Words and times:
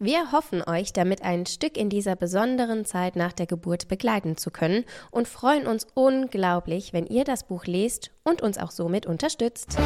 Wir 0.00 0.32
hoffen 0.32 0.60
euch 0.66 0.92
damit 0.92 1.22
ein 1.22 1.46
Stück 1.46 1.76
in 1.76 1.88
dieser 1.88 2.16
besonderen 2.16 2.84
Zeit 2.84 3.14
nach 3.14 3.32
der 3.32 3.46
Geburt 3.46 3.86
begleiten 3.86 4.36
zu 4.36 4.50
können 4.50 4.84
und 5.12 5.28
freuen 5.28 5.68
uns 5.68 5.86
unglaublich, 5.94 6.92
wenn 6.92 7.06
ihr 7.06 7.22
das 7.22 7.46
Buch 7.46 7.64
lest 7.66 8.10
und 8.24 8.42
uns 8.42 8.58
auch 8.58 8.72
somit 8.72 9.06
unterstützt. 9.06 9.78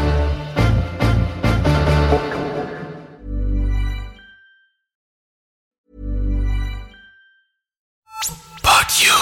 But 8.62 8.88
you. 9.02 9.12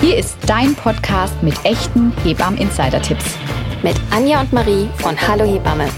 Hier 0.00 0.16
ist 0.16 0.38
dein 0.46 0.74
Podcast 0.76 1.42
mit 1.42 1.62
echten 1.66 2.16
Hebammen-Insider-Tipps 2.22 3.36
mit 3.82 3.96
Anja 4.10 4.40
und 4.42 4.52
Marie 4.52 4.88
von 4.98 5.16
Hallo 5.18 5.44
Hebamme. 5.44 5.88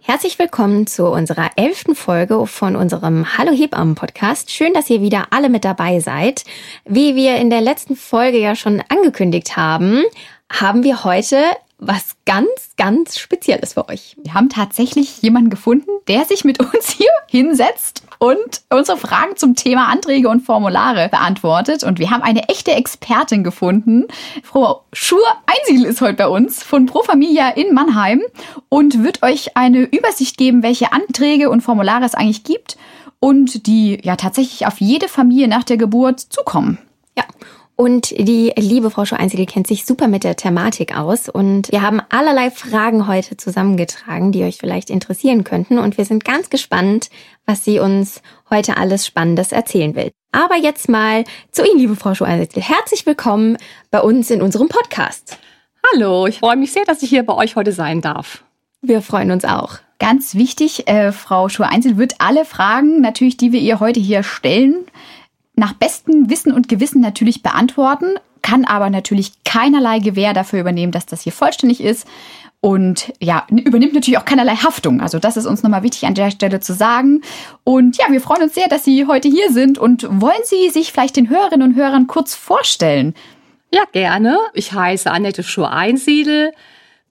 Herzlich 0.00 0.38
willkommen 0.38 0.86
zu 0.86 1.06
unserer 1.06 1.50
elften 1.56 1.94
Folge 1.94 2.46
von 2.46 2.74
unserem 2.74 3.38
Hallo 3.38 3.52
Hebammen 3.52 3.94
Podcast. 3.94 4.50
Schön, 4.50 4.72
dass 4.72 4.90
ihr 4.90 5.00
wieder 5.00 5.28
alle 5.30 5.48
mit 5.48 5.64
dabei 5.64 6.00
seid. 6.00 6.44
Wie 6.84 7.14
wir 7.14 7.36
in 7.36 7.50
der 7.50 7.60
letzten 7.60 7.94
Folge 7.94 8.38
ja 8.38 8.56
schon 8.56 8.82
angekündigt 8.88 9.56
haben, 9.56 10.02
haben 10.50 10.82
wir 10.82 11.04
heute 11.04 11.38
was 11.78 12.16
ganz, 12.24 12.48
ganz 12.76 13.18
Spezielles 13.18 13.74
für 13.74 13.88
euch. 13.88 14.16
Wir 14.22 14.34
haben 14.34 14.48
tatsächlich 14.48 15.22
jemanden 15.22 15.50
gefunden, 15.50 15.90
der 16.08 16.24
sich 16.24 16.44
mit 16.44 16.58
uns 16.60 16.88
hier 16.88 17.10
hinsetzt 17.28 18.05
und 18.18 18.62
unsere 18.70 18.98
Fragen 18.98 19.36
zum 19.36 19.54
Thema 19.54 19.88
Anträge 19.88 20.28
und 20.28 20.40
Formulare 20.40 21.08
beantwortet. 21.08 21.84
Und 21.84 21.98
wir 21.98 22.10
haben 22.10 22.22
eine 22.22 22.48
echte 22.48 22.72
Expertin 22.72 23.44
gefunden. 23.44 24.06
Frau 24.42 24.84
Schur-Einsiedel 24.92 25.86
ist 25.86 26.00
heute 26.00 26.14
bei 26.14 26.28
uns 26.28 26.62
von 26.62 26.86
Pro 26.86 27.02
Familia 27.02 27.50
in 27.50 27.74
Mannheim 27.74 28.22
und 28.68 29.02
wird 29.02 29.22
euch 29.22 29.56
eine 29.56 29.82
Übersicht 29.82 30.36
geben, 30.36 30.62
welche 30.62 30.92
Anträge 30.92 31.50
und 31.50 31.60
Formulare 31.60 32.04
es 32.04 32.14
eigentlich 32.14 32.44
gibt 32.44 32.76
und 33.20 33.66
die 33.66 33.98
ja 34.02 34.16
tatsächlich 34.16 34.66
auf 34.66 34.80
jede 34.80 35.08
Familie 35.08 35.48
nach 35.48 35.64
der 35.64 35.76
Geburt 35.76 36.20
zukommen. 36.20 36.78
Ja. 37.16 37.24
Und 37.78 38.10
die 38.18 38.54
liebe 38.56 38.90
Frau 38.90 39.04
Schur-Einsiedel 39.04 39.44
kennt 39.44 39.66
sich 39.66 39.84
super 39.84 40.08
mit 40.08 40.24
der 40.24 40.34
Thematik 40.34 40.96
aus. 40.96 41.28
Und 41.28 41.70
wir 41.70 41.82
haben 41.82 42.00
allerlei 42.08 42.50
Fragen 42.50 43.06
heute 43.06 43.36
zusammengetragen, 43.36 44.32
die 44.32 44.44
euch 44.44 44.56
vielleicht 44.56 44.88
interessieren 44.88 45.44
könnten. 45.44 45.78
Und 45.78 45.98
wir 45.98 46.06
sind 46.06 46.24
ganz 46.24 46.48
gespannt, 46.48 47.10
was 47.44 47.66
sie 47.66 47.78
uns 47.78 48.22
heute 48.48 48.78
alles 48.78 49.06
Spannendes 49.06 49.52
erzählen 49.52 49.94
will. 49.94 50.10
Aber 50.32 50.56
jetzt 50.56 50.88
mal 50.88 51.24
zu 51.52 51.66
Ihnen, 51.66 51.78
liebe 51.78 51.96
Frau 51.96 52.14
Schur-Einsiedel. 52.14 52.62
Herzlich 52.62 53.04
willkommen 53.04 53.58
bei 53.90 54.00
uns 54.00 54.30
in 54.30 54.40
unserem 54.40 54.68
Podcast. 54.68 55.38
Hallo, 55.92 56.26
ich 56.26 56.38
freue 56.38 56.56
mich 56.56 56.72
sehr, 56.72 56.84
dass 56.86 57.02
ich 57.02 57.10
hier 57.10 57.26
bei 57.26 57.34
euch 57.34 57.56
heute 57.56 57.72
sein 57.72 58.00
darf. 58.00 58.42
Wir 58.80 59.02
freuen 59.02 59.30
uns 59.30 59.44
auch. 59.44 59.80
Ganz 59.98 60.34
wichtig, 60.34 60.88
äh, 60.88 61.12
Frau 61.12 61.50
Schur-Einzel 61.50 61.98
wird 61.98 62.14
alle 62.20 62.46
Fragen 62.46 63.02
natürlich, 63.02 63.36
die 63.36 63.52
wir 63.52 63.60
ihr 63.60 63.80
heute 63.80 64.00
hier 64.00 64.22
stellen, 64.22 64.86
nach 65.56 65.72
bestem 65.72 66.30
Wissen 66.30 66.52
und 66.52 66.68
Gewissen 66.68 67.00
natürlich 67.00 67.42
beantworten, 67.42 68.14
kann 68.42 68.64
aber 68.64 68.90
natürlich 68.90 69.32
keinerlei 69.44 69.98
Gewähr 69.98 70.32
dafür 70.32 70.60
übernehmen, 70.60 70.92
dass 70.92 71.06
das 71.06 71.22
hier 71.22 71.32
vollständig 71.32 71.82
ist. 71.82 72.06
Und 72.60 73.12
ja, 73.20 73.46
übernimmt 73.50 73.94
natürlich 73.94 74.18
auch 74.18 74.24
keinerlei 74.24 74.56
Haftung. 74.56 75.00
Also 75.00 75.18
das 75.18 75.36
ist 75.36 75.46
uns 75.46 75.62
nochmal 75.62 75.82
wichtig 75.82 76.06
an 76.06 76.14
der 76.14 76.30
Stelle 76.30 76.60
zu 76.60 76.72
sagen. 76.72 77.22
Und 77.64 77.96
ja, 77.96 78.06
wir 78.10 78.20
freuen 78.20 78.42
uns 78.42 78.54
sehr, 78.54 78.68
dass 78.68 78.84
Sie 78.84 79.06
heute 79.06 79.28
hier 79.28 79.50
sind. 79.52 79.78
Und 79.78 80.06
wollen 80.20 80.42
Sie 80.44 80.70
sich 80.70 80.92
vielleicht 80.92 81.16
den 81.16 81.28
Hörerinnen 81.28 81.70
und 81.70 81.76
Hörern 81.76 82.06
kurz 82.06 82.34
vorstellen? 82.34 83.14
Ja, 83.72 83.82
gerne. 83.92 84.38
Ich 84.54 84.72
heiße 84.72 85.10
Annette 85.10 85.42
Schur-Einsiedel, 85.42 86.52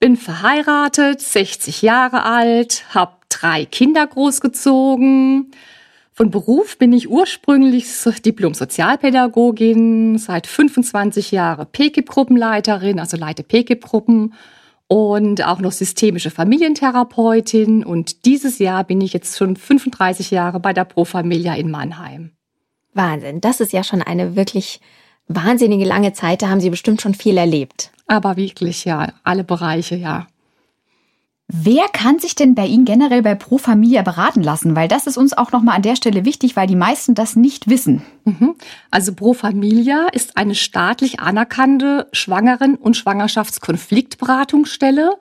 bin 0.00 0.16
verheiratet, 0.16 1.20
60 1.20 1.82
Jahre 1.82 2.24
alt, 2.24 2.84
habe 2.94 3.12
drei 3.28 3.66
Kinder 3.66 4.06
großgezogen, 4.06 5.52
von 6.16 6.30
Beruf 6.30 6.78
bin 6.78 6.94
ich 6.94 7.10
ursprünglich 7.10 7.88
Diplom-Sozialpädagogin, 8.24 10.16
seit 10.16 10.46
25 10.46 11.30
Jahren 11.30 11.66
PKIP-Gruppenleiterin, 11.70 12.98
also 12.98 13.18
leite 13.18 13.42
PKIP-Gruppen 13.42 14.32
und 14.88 15.44
auch 15.44 15.58
noch 15.58 15.72
systemische 15.72 16.30
Familientherapeutin. 16.30 17.84
Und 17.84 18.24
dieses 18.24 18.58
Jahr 18.58 18.84
bin 18.84 19.02
ich 19.02 19.12
jetzt 19.12 19.36
schon 19.36 19.56
35 19.56 20.30
Jahre 20.30 20.58
bei 20.58 20.72
der 20.72 20.86
Pro 20.86 21.04
Familia 21.04 21.54
in 21.54 21.70
Mannheim. 21.70 22.30
Wahnsinn, 22.94 23.42
das 23.42 23.60
ist 23.60 23.74
ja 23.74 23.84
schon 23.84 24.00
eine 24.00 24.36
wirklich 24.36 24.80
wahnsinnige 25.28 25.84
lange 25.84 26.14
Zeit. 26.14 26.40
Da 26.40 26.48
haben 26.48 26.60
Sie 26.60 26.70
bestimmt 26.70 27.02
schon 27.02 27.12
viel 27.12 27.36
erlebt. 27.36 27.90
Aber 28.06 28.38
wirklich, 28.38 28.86
ja, 28.86 29.12
alle 29.22 29.44
Bereiche, 29.44 29.96
ja. 29.96 30.28
Wer 31.48 31.84
kann 31.92 32.18
sich 32.18 32.34
denn 32.34 32.56
bei 32.56 32.66
Ihnen 32.66 32.84
generell 32.84 33.22
bei 33.22 33.36
Pro 33.36 33.56
Familia 33.56 34.02
beraten 34.02 34.42
lassen? 34.42 34.74
Weil 34.74 34.88
das 34.88 35.06
ist 35.06 35.16
uns 35.16 35.32
auch 35.32 35.52
nochmal 35.52 35.76
an 35.76 35.82
der 35.82 35.94
Stelle 35.94 36.24
wichtig, 36.24 36.56
weil 36.56 36.66
die 36.66 36.74
meisten 36.74 37.14
das 37.14 37.36
nicht 37.36 37.70
wissen. 37.70 38.02
Mhm. 38.24 38.56
Also 38.90 39.14
Pro 39.14 39.32
Familia 39.32 40.08
ist 40.12 40.36
eine 40.36 40.56
staatlich 40.56 41.20
anerkannte 41.20 42.08
Schwangeren- 42.12 42.74
und 42.74 42.96
Schwangerschaftskonfliktberatungsstelle. 42.96 45.12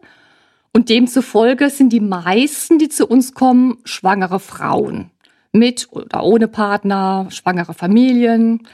Und 0.74 0.90
demzufolge 0.90 1.70
sind 1.70 1.94
die 1.94 2.00
meisten, 2.00 2.80
die 2.80 2.90
zu 2.90 3.06
uns 3.06 3.36
kommen, 3.36 3.78
schwangere 3.84 4.40
Frauen. 4.40 5.12
Mit 5.52 5.90
oder 5.92 6.24
ohne 6.24 6.48
Partner, 6.48 7.28
schwangere 7.30 7.76
Familien. 7.76 8.68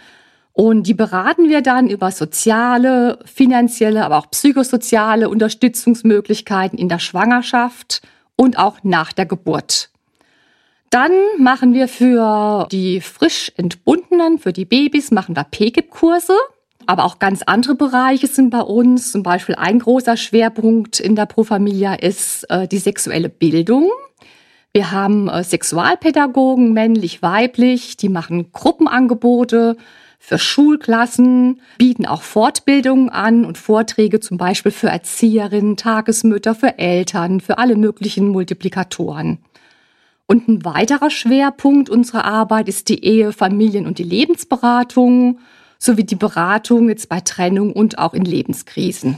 Und 0.53 0.84
die 0.84 0.94
beraten 0.94 1.50
wir 1.50 1.62
dann 1.62 1.89
über 1.89 2.12
soziale, 2.12 3.19
finanzielle, 3.25 4.03
aber 4.03 4.17
auch 4.17 4.29
psychosoziale 4.31 5.29
Unterstützungsmöglichkeiten 5.29 6.78
in 6.78 6.89
der 6.89 7.00
Schwangerschaft 7.00 8.01
und 8.35 8.57
auch 8.57 8.79
nach 8.84 9.13
der 9.13 9.25
Geburt. 9.25 9.89
Dann 10.89 11.12
machen 11.38 11.73
wir 11.73 11.88
für 11.88 12.67
die 12.69 13.00
frisch 13.00 13.51
entbundenen, 13.56 14.39
für 14.39 14.51
die 14.51 14.66
Babys, 14.66 15.12
machen 15.12 15.38
wir 15.38 15.45
PGIP-Kurse. 15.45 16.34
Aber 16.86 17.06
auch 17.06 17.19
ganz 17.19 17.44
andere 17.44 17.75
Bereiche 17.75 18.27
sind 18.27 18.50
bei 18.50 18.59
uns. 18.59 19.13
Zum 19.13 19.24
Beispiel 19.24 19.56
ein 19.56 19.80
großer 19.80 20.18
Schwerpunkt 20.18 21.00
in 21.00 21.15
der 21.15 21.27
Pro 21.27 21.44
Familia 21.44 21.94
ist 21.94 22.44
äh, 22.50 22.68
die 22.68 22.80
sexuelle 22.80 23.30
Bildung. 23.30 23.89
Wir 24.74 24.92
haben 24.92 25.30
äh, 25.30 25.44
Sexualpädagogen, 25.44 26.74
männlich, 26.74 27.21
weiblich, 27.21 27.95
die 27.95 28.09
machen 28.09 28.51
Gruppenangebote 28.51 29.77
für 30.23 30.38
Schulklassen, 30.38 31.62
bieten 31.79 32.06
auch 32.06 32.21
Fortbildungen 32.21 33.09
an 33.09 33.44
und 33.44 33.57
Vorträge 33.57 34.19
zum 34.19 34.38
Beispiel 34.38 34.71
für 34.71 34.88
Erzieherinnen, 34.88 35.77
Tagesmütter, 35.77 36.53
für 36.53 36.77
Eltern, 36.77 37.41
für 37.41 37.57
alle 37.57 37.75
möglichen 37.75 38.27
Multiplikatoren. 38.27 39.39
Und 40.27 40.47
ein 40.47 40.63
weiterer 40.63 41.09
Schwerpunkt 41.09 41.89
unserer 41.89 42.23
Arbeit 42.23 42.69
ist 42.69 42.88
die 42.89 43.03
Ehe, 43.03 43.33
Familien 43.33 43.88
und 43.88 43.97
die 43.97 44.03
Lebensberatung 44.03 45.39
sowie 45.79 46.03
die 46.03 46.15
Beratung 46.15 46.88
jetzt 46.88 47.09
bei 47.09 47.19
Trennung 47.19 47.73
und 47.73 47.97
auch 47.97 48.13
in 48.13 48.23
Lebenskrisen. 48.23 49.18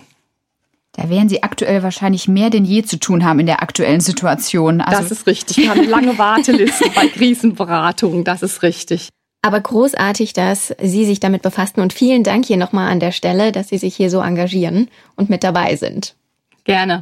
Da 0.93 1.09
werden 1.09 1.27
Sie 1.27 1.43
aktuell 1.43 1.83
wahrscheinlich 1.83 2.29
mehr 2.29 2.49
denn 2.49 2.63
je 2.63 2.83
zu 2.83 2.97
tun 2.97 3.25
haben 3.25 3.41
in 3.41 3.45
der 3.45 3.61
aktuellen 3.61 3.99
Situation. 3.99 4.79
Also 4.79 5.01
das 5.01 5.11
ist 5.11 5.27
richtig. 5.27 5.57
Wir 5.57 5.69
haben 5.69 5.87
lange 5.87 6.17
Wartelisten 6.17 6.91
bei 6.95 7.07
Krisenberatungen. 7.13 8.23
Das 8.23 8.41
ist 8.41 8.63
richtig. 8.63 9.09
Aber 9.43 9.59
großartig, 9.59 10.31
dass 10.31 10.73
Sie 10.81 11.05
sich 11.05 11.19
damit 11.19 11.41
befassen 11.41 11.81
und 11.81 11.91
vielen 11.91 12.23
Dank 12.23 12.45
hier 12.45 12.55
nochmal 12.55 12.89
an 12.89 13.01
der 13.01 13.11
Stelle, 13.11 13.51
dass 13.51 13.67
Sie 13.67 13.77
sich 13.77 13.93
hier 13.93 14.09
so 14.09 14.21
engagieren 14.21 14.89
und 15.17 15.29
mit 15.29 15.43
dabei 15.43 15.75
sind. 15.75 16.15
Gerne. 16.63 17.01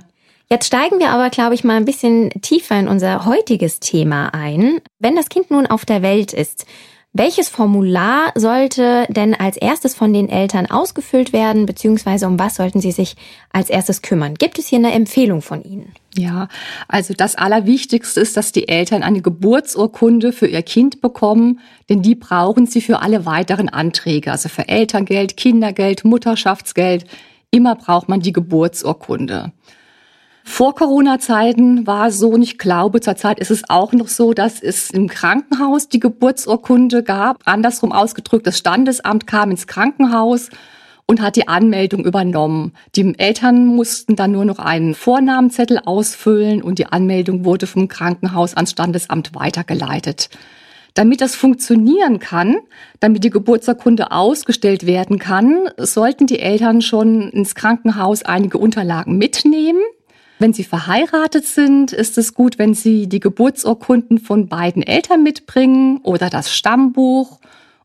Jetzt 0.50 0.66
steigen 0.66 1.00
wir 1.00 1.12
aber, 1.12 1.30
glaube 1.30 1.54
ich, 1.54 1.64
mal 1.64 1.78
ein 1.78 1.86
bisschen 1.86 2.32
tiefer 2.42 2.80
in 2.80 2.88
unser 2.88 3.26
heutiges 3.26 3.80
Thema 3.80 4.34
ein. 4.34 4.82
Wenn 4.98 5.16
das 5.16 5.30
Kind 5.30 5.52
nun 5.52 5.68
auf 5.68 5.86
der 5.86 6.02
Welt 6.02 6.34
ist, 6.34 6.66
welches 7.14 7.50
Formular 7.50 8.32
sollte 8.36 9.06
denn 9.10 9.34
als 9.34 9.58
erstes 9.58 9.94
von 9.96 10.14
den 10.14 10.30
Eltern 10.30 10.68
ausgefüllt 10.68 11.34
werden, 11.34 11.66
beziehungsweise 11.66 12.26
um 12.26 12.40
was 12.40 12.56
sollten 12.56 12.80
sie 12.80 12.94
sich 12.94 13.18
als 13.52 13.70
erstes 13.70 14.02
kümmern? 14.02 14.36
Gibt 14.36 14.58
es 14.58 14.68
hier 14.68 14.80
eine 14.80 14.94
Empfehlung 14.94 15.42
von 15.42 15.62
Ihnen? 15.62 15.92
Ja, 16.16 16.48
also 16.88 17.14
das 17.14 17.36
Allerwichtigste 17.36 18.22
ist, 18.22 18.38
dass 18.38 18.54
die 18.54 18.70
Eltern 18.70 19.04
eine 19.04 19.22
Geburtsurkunde 19.22 20.32
für 20.32 20.48
ihr 20.48 20.62
Kind 20.62 21.02
bekommen, 21.02 21.60
denn 21.90 22.02
die 22.02 22.16
brauchen 22.16 22.66
sie 22.66 22.80
für 22.80 23.02
alle 23.02 23.26
weiteren 23.26 23.68
Anträge, 23.68 24.32
also 24.32 24.48
für 24.48 24.70
Elterngeld, 24.70 25.36
Kindergeld, 25.36 26.06
Mutterschaftsgeld. 26.06 27.06
Immer 27.50 27.76
braucht 27.76 28.08
man 28.08 28.22
die 28.22 28.32
Geburtsurkunde. 28.32 29.52
Vor 30.44 30.76
Corona-Zeiten 30.76 31.86
war 31.86 32.08
es 32.08 32.18
so, 32.20 32.30
und 32.30 32.42
ich 32.42 32.58
glaube, 32.58 33.00
zurzeit 33.00 33.40
ist 33.40 33.52
es 33.52 33.70
auch 33.70 33.94
noch 33.94 34.08
so, 34.08 34.34
dass 34.34 34.62
es 34.62 34.90
im 34.90 35.08
Krankenhaus 35.08 35.88
die 35.88 36.00
Geburtsurkunde 36.00 37.04
gab. 37.04 37.42
Andersrum 37.46 37.92
ausgedrückt, 37.92 38.48
das 38.48 38.58
Standesamt 38.58 39.28
kam 39.28 39.52
ins 39.52 39.68
Krankenhaus 39.68 40.50
und 41.06 41.22
hat 41.22 41.36
die 41.36 41.48
Anmeldung 41.48 42.06
übernommen. 42.06 42.74
Die 42.96 43.14
Eltern 43.18 43.66
mussten 43.66 44.16
dann 44.16 44.32
nur 44.32 44.46
noch 44.46 44.60
einen 44.60 44.96
Vornamenzettel 44.96 45.80
ausfüllen 45.80 46.62
und 46.64 46.80
die 46.80 46.86
Anmeldung 46.86 47.46
wurde 47.46 47.68
vom 47.68 47.88
Krankenhaus 47.88 48.56
ans 48.56 48.72
Standesamt 48.72 49.36
weitergeleitet. 49.36 50.30
Damit 50.94 51.22
das 51.22 51.36
funktionieren 51.36 52.20
kann, 52.20 52.58
damit 53.00 53.24
die 53.24 53.30
Geburtsurkunde 53.30 54.12
ausgestellt 54.12 54.86
werden 54.86 55.20
kann, 55.20 55.70
sollten 55.78 56.28
die 56.28 56.40
Eltern 56.40 56.82
schon 56.82 57.30
ins 57.30 57.56
Krankenhaus 57.56 58.24
einige 58.24 58.58
Unterlagen 58.58 59.18
mitnehmen. 59.18 59.80
Wenn 60.42 60.54
Sie 60.54 60.64
verheiratet 60.64 61.46
sind, 61.46 61.94
ist 61.94 62.18
es 62.18 62.34
gut, 62.34 62.58
wenn 62.58 62.74
Sie 62.74 63.08
die 63.08 63.20
Geburtsurkunden 63.20 64.18
von 64.18 64.48
beiden 64.48 64.82
Eltern 64.82 65.22
mitbringen 65.22 66.00
oder 66.02 66.32
das 66.32 66.52
Stammbuch 66.52 67.40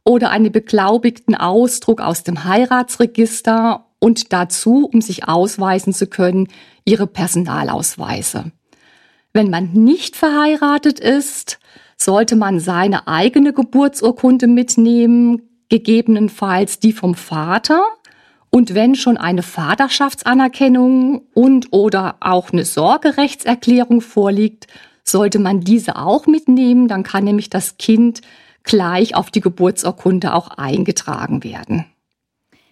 oder 0.05 0.31
einen 0.31 0.51
beglaubigten 0.51 1.35
Ausdruck 1.35 2.01
aus 2.01 2.23
dem 2.23 2.45
Heiratsregister 2.45 3.85
und 3.99 4.33
dazu, 4.33 4.89
um 4.91 5.03
sich 5.03 5.29
ausweisen 5.29 5.93
zu 5.93 6.07
können, 6.07 6.49
Ihre 6.87 7.07
Personalausweise. 7.07 8.53
Wenn 9.35 9.51
man 9.51 9.75
nicht 9.75 10.17
verheiratet 10.17 10.99
ist, 10.99 11.59
sollte 11.99 12.37
man 12.37 12.59
seine 12.59 13.07
eigene 13.07 13.53
Geburtsurkunde 13.53 14.47
mitnehmen, 14.47 15.43
gegebenenfalls 15.69 16.81
die 16.81 16.95
vom 16.95 17.17
Vater 17.17 17.85
und 18.51 18.75
wenn 18.75 18.95
schon 18.95 19.17
eine 19.17 19.43
Vaterschaftsanerkennung 19.43 21.23
und 21.35 21.69
oder 21.73 22.17
auch 22.21 22.53
eine 22.53 22.65
Sorgerechtserklärung 22.65 24.01
vorliegt, 24.01 24.67
sollte 25.03 25.39
man 25.39 25.61
diese 25.61 25.97
auch 25.97 26.27
mitnehmen. 26.27 26.89
Dann 26.89 27.03
kann 27.03 27.25
nämlich 27.25 27.51
das 27.51 27.77
Kind 27.77 28.23
gleich 28.65 29.15
auf 29.15 29.31
die 29.31 29.41
Geburtsurkunde 29.41 30.35
auch 30.35 30.49
eingetragen 30.49 31.45
werden. 31.45 31.87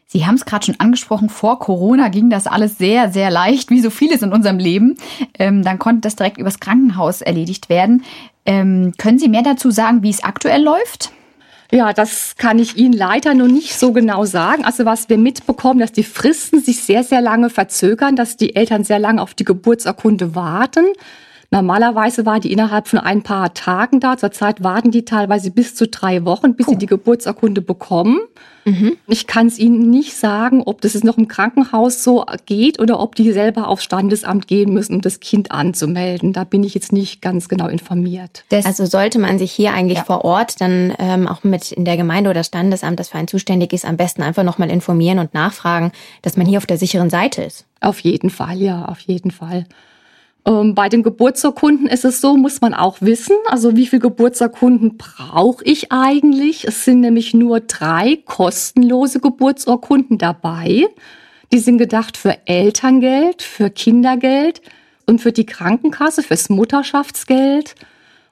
Sie 0.06 0.26
haben 0.26 0.36
es 0.36 0.44
gerade 0.44 0.66
schon 0.66 0.78
angesprochen, 0.78 1.28
vor 1.28 1.58
Corona 1.58 2.08
ging 2.08 2.30
das 2.30 2.46
alles 2.46 2.78
sehr, 2.78 3.10
sehr 3.10 3.30
leicht, 3.30 3.70
wie 3.70 3.80
so 3.80 3.90
vieles 3.90 4.22
in 4.22 4.32
unserem 4.32 4.58
Leben. 4.58 4.96
Ähm, 5.38 5.62
dann 5.62 5.78
konnte 5.78 6.02
das 6.02 6.14
direkt 6.14 6.38
übers 6.38 6.60
Krankenhaus 6.60 7.20
erledigt 7.20 7.68
werden. 7.68 8.04
Ähm, 8.46 8.92
können 8.96 9.18
Sie 9.18 9.28
mehr 9.28 9.42
dazu 9.42 9.70
sagen, 9.70 10.02
wie 10.02 10.10
es 10.10 10.22
aktuell 10.22 10.62
läuft? 10.62 11.10
Ja, 11.74 11.92
das 11.92 12.36
kann 12.36 12.60
ich 12.60 12.76
Ihnen 12.76 12.92
leider 12.92 13.34
noch 13.34 13.48
nicht 13.48 13.76
so 13.76 13.90
genau 13.90 14.24
sagen. 14.26 14.64
Also 14.64 14.84
was 14.84 15.08
wir 15.08 15.18
mitbekommen, 15.18 15.80
dass 15.80 15.90
die 15.90 16.04
Fristen 16.04 16.60
sich 16.60 16.80
sehr, 16.82 17.02
sehr 17.02 17.20
lange 17.20 17.50
verzögern, 17.50 18.14
dass 18.14 18.36
die 18.36 18.54
Eltern 18.54 18.84
sehr 18.84 19.00
lange 19.00 19.20
auf 19.20 19.34
die 19.34 19.44
Geburtsurkunde 19.44 20.36
warten. 20.36 20.84
Normalerweise 21.54 22.26
war 22.26 22.40
die 22.40 22.50
innerhalb 22.50 22.88
von 22.88 22.98
ein 22.98 23.22
paar 23.22 23.54
Tagen 23.54 24.00
da. 24.00 24.16
Zurzeit 24.16 24.64
warten 24.64 24.90
die 24.90 25.04
teilweise 25.04 25.52
bis 25.52 25.76
zu 25.76 25.86
drei 25.86 26.24
Wochen, 26.24 26.56
bis 26.56 26.66
Puh. 26.66 26.72
sie 26.72 26.78
die 26.78 26.86
Geburtsurkunde 26.86 27.60
bekommen. 27.60 28.18
Mhm. 28.64 28.96
Ich 29.06 29.28
kann 29.28 29.46
es 29.46 29.60
Ihnen 29.60 29.88
nicht 29.88 30.16
sagen, 30.16 30.64
ob 30.66 30.80
das 30.80 30.94
jetzt 30.94 31.04
noch 31.04 31.16
im 31.16 31.28
Krankenhaus 31.28 32.02
so 32.02 32.24
geht 32.46 32.80
oder 32.80 32.98
ob 32.98 33.14
die 33.14 33.30
selber 33.30 33.68
aufs 33.68 33.84
Standesamt 33.84 34.48
gehen 34.48 34.74
müssen, 34.74 34.96
um 34.96 35.00
das 35.00 35.20
Kind 35.20 35.52
anzumelden. 35.52 36.32
Da 36.32 36.42
bin 36.42 36.64
ich 36.64 36.74
jetzt 36.74 36.92
nicht 36.92 37.22
ganz 37.22 37.48
genau 37.48 37.68
informiert. 37.68 38.42
Das 38.48 38.66
also 38.66 38.84
sollte 38.84 39.20
man 39.20 39.38
sich 39.38 39.52
hier 39.52 39.74
eigentlich 39.74 39.98
ja. 39.98 40.04
vor 40.04 40.24
Ort 40.24 40.60
dann 40.60 40.92
ähm, 40.98 41.28
auch 41.28 41.44
mit 41.44 41.70
in 41.70 41.84
der 41.84 41.96
Gemeinde 41.96 42.30
oder 42.30 42.42
Standesamt, 42.42 42.98
das 42.98 43.10
für 43.10 43.18
einen 43.18 43.28
zuständig 43.28 43.72
ist, 43.72 43.84
am 43.84 43.96
besten 43.96 44.22
einfach 44.22 44.42
nochmal 44.42 44.70
informieren 44.70 45.20
und 45.20 45.34
nachfragen, 45.34 45.92
dass 46.22 46.36
man 46.36 46.46
hier 46.46 46.58
auf 46.58 46.66
der 46.66 46.78
sicheren 46.78 47.10
Seite 47.10 47.44
ist. 47.44 47.64
Auf 47.80 48.00
jeden 48.00 48.30
Fall, 48.30 48.60
ja, 48.60 48.86
auf 48.86 48.98
jeden 48.98 49.30
Fall. 49.30 49.66
Ähm, 50.46 50.74
bei 50.74 50.88
den 50.88 51.02
Geburtsurkunden 51.02 51.86
ist 51.86 52.04
es 52.04 52.20
so, 52.20 52.36
muss 52.36 52.60
man 52.60 52.74
auch 52.74 52.98
wissen, 53.00 53.36
also 53.46 53.76
wie 53.76 53.86
viel 53.86 53.98
Geburtsurkunden 53.98 54.98
brauche 54.98 55.64
ich 55.64 55.90
eigentlich? 55.90 56.66
Es 56.66 56.84
sind 56.84 57.00
nämlich 57.00 57.32
nur 57.32 57.60
drei 57.60 58.18
kostenlose 58.26 59.20
Geburtsurkunden 59.20 60.18
dabei. 60.18 60.86
Die 61.52 61.58
sind 61.58 61.78
gedacht 61.78 62.16
für 62.16 62.36
Elterngeld, 62.46 63.42
für 63.42 63.70
Kindergeld 63.70 64.60
und 65.06 65.20
für 65.20 65.32
die 65.32 65.46
Krankenkasse, 65.46 66.22
fürs 66.22 66.50
Mutterschaftsgeld. 66.50 67.74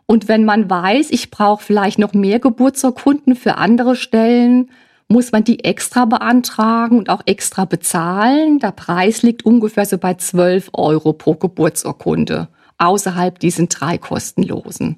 Und 0.07 0.29
wenn 0.29 0.45
man 0.45 0.69
weiß, 0.69 1.11
ich 1.11 1.31
brauche 1.31 1.65
vielleicht 1.65 1.99
noch 1.99 2.13
mehr 2.13 2.41
Geburtsurkunden 2.41 3.37
für 3.37 3.57
andere 3.57 3.97
Stellen, 3.97 4.71
muss 5.13 5.31
man 5.31 5.45
die 5.45 5.63
extra 5.63 6.07
beantragen 6.07 6.99
und 6.99 7.11
auch 7.11 7.23
extra 7.27 7.67
bezahlen. 7.67 8.59
Der 8.59 8.73
Preis 8.73 9.23
liegt 9.23 9.45
ungefähr 9.45 9.85
so 9.85 9.99
bei 9.99 10.15
12 10.15 10.71
Euro 10.73 11.13
pro 11.13 11.35
Geburtsurkunde, 11.35 12.49
außerhalb 12.79 13.39
diesen 13.39 13.69
drei 13.69 13.99
kostenlosen. 13.99 14.97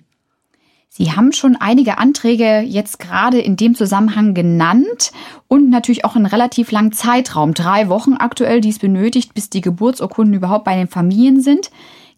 Sie 0.88 1.11
haben 1.11 1.32
schon 1.32 1.56
einige 1.56 1.99
Anträge 1.99 2.61
jetzt 2.61 3.00
gerade 3.00 3.40
in 3.40 3.56
dem 3.56 3.75
Zusammenhang 3.75 4.32
genannt 4.32 5.11
und 5.49 5.69
natürlich 5.69 6.05
auch 6.05 6.14
einen 6.14 6.26
relativ 6.26 6.70
langen 6.70 6.93
Zeitraum, 6.93 7.52
drei 7.52 7.88
Wochen 7.88 8.14
aktuell, 8.14 8.61
die 8.61 8.69
es 8.69 8.78
benötigt, 8.78 9.34
bis 9.34 9.50
die 9.50 9.61
Geburtsurkunden 9.61 10.34
überhaupt 10.34 10.64
bei 10.64 10.76
den 10.76 10.87
Familien 10.87 11.40
sind. 11.40 11.72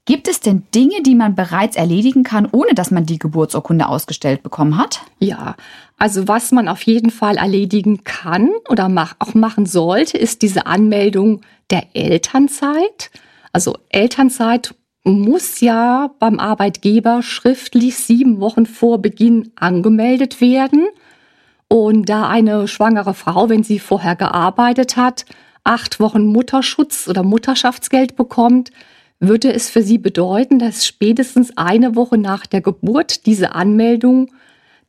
Gibt 0.04 0.28
es 0.28 0.40
denn 0.40 0.64
Dinge, 0.74 1.02
die 1.02 1.14
man 1.14 1.34
bereits 1.34 1.74
erledigen 1.74 2.22
kann, 2.22 2.46
ohne 2.52 2.74
dass 2.74 2.90
man 2.90 3.06
die 3.06 3.18
Geburtsurkunde 3.18 3.88
ausgestellt 3.88 4.42
bekommen 4.42 4.76
hat? 4.76 5.00
Ja, 5.18 5.56
also 5.96 6.28
was 6.28 6.52
man 6.52 6.68
auf 6.68 6.82
jeden 6.82 7.10
Fall 7.10 7.36
erledigen 7.36 8.04
kann 8.04 8.50
oder 8.68 8.88
mach, 8.88 9.14
auch 9.18 9.34
machen 9.34 9.64
sollte, 9.64 10.18
ist 10.18 10.42
diese 10.42 10.66
Anmeldung 10.66 11.40
der 11.70 11.84
Elternzeit. 11.94 13.10
Also 13.52 13.78
Elternzeit 13.88 14.74
muss 15.04 15.60
ja 15.60 16.10
beim 16.18 16.38
Arbeitgeber 16.38 17.22
schriftlich 17.22 17.96
sieben 17.96 18.40
Wochen 18.40 18.66
vor 18.66 19.00
Beginn 19.00 19.52
angemeldet 19.56 20.40
werden. 20.40 20.86
Und 21.68 22.08
da 22.08 22.28
eine 22.28 22.68
schwangere 22.68 23.14
Frau, 23.14 23.48
wenn 23.48 23.62
sie 23.62 23.78
vorher 23.78 24.16
gearbeitet 24.16 24.96
hat, 24.96 25.24
acht 25.64 25.98
Wochen 25.98 26.26
Mutterschutz 26.26 27.08
oder 27.08 27.22
Mutterschaftsgeld 27.22 28.16
bekommt, 28.16 28.70
würde 29.18 29.52
es 29.52 29.70
für 29.70 29.82
sie 29.82 29.98
bedeuten, 29.98 30.58
dass 30.58 30.86
spätestens 30.86 31.56
eine 31.56 31.96
Woche 31.96 32.18
nach 32.18 32.46
der 32.46 32.60
Geburt 32.60 33.26
diese 33.26 33.54
Anmeldung 33.54 34.30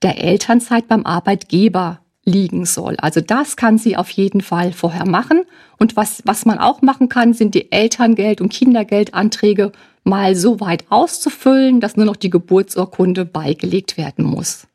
der 0.02 0.24
Elternzeit 0.24 0.88
beim 0.88 1.06
Arbeitgeber 1.06 2.00
liegen 2.24 2.66
soll. 2.66 2.98
Also 2.98 3.22
das 3.22 3.56
kann 3.56 3.78
sie 3.78 3.96
auf 3.96 4.10
jeden 4.10 4.42
Fall 4.42 4.74
vorher 4.74 5.08
machen. 5.08 5.44
Und 5.80 5.96
was, 5.96 6.22
was 6.26 6.46
man 6.46 6.60
auch 6.60 6.82
machen 6.82 7.08
kann, 7.10 7.34
sind 7.34 7.56
die 7.56 7.72
Elterngeld- 7.72 8.42
und 8.42 8.50
Kindergeldanträge 8.52 9.72
mal 10.04 10.36
so 10.36 10.60
weit 10.60 10.86
auszufüllen, 10.90 11.80
dass 11.80 11.96
nur 11.96 12.06
noch 12.06 12.16
die 12.16 12.30
Geburtsurkunde 12.30 13.26
beigelegt 13.26 13.98
werden 13.98 14.26
muss. 14.26 14.68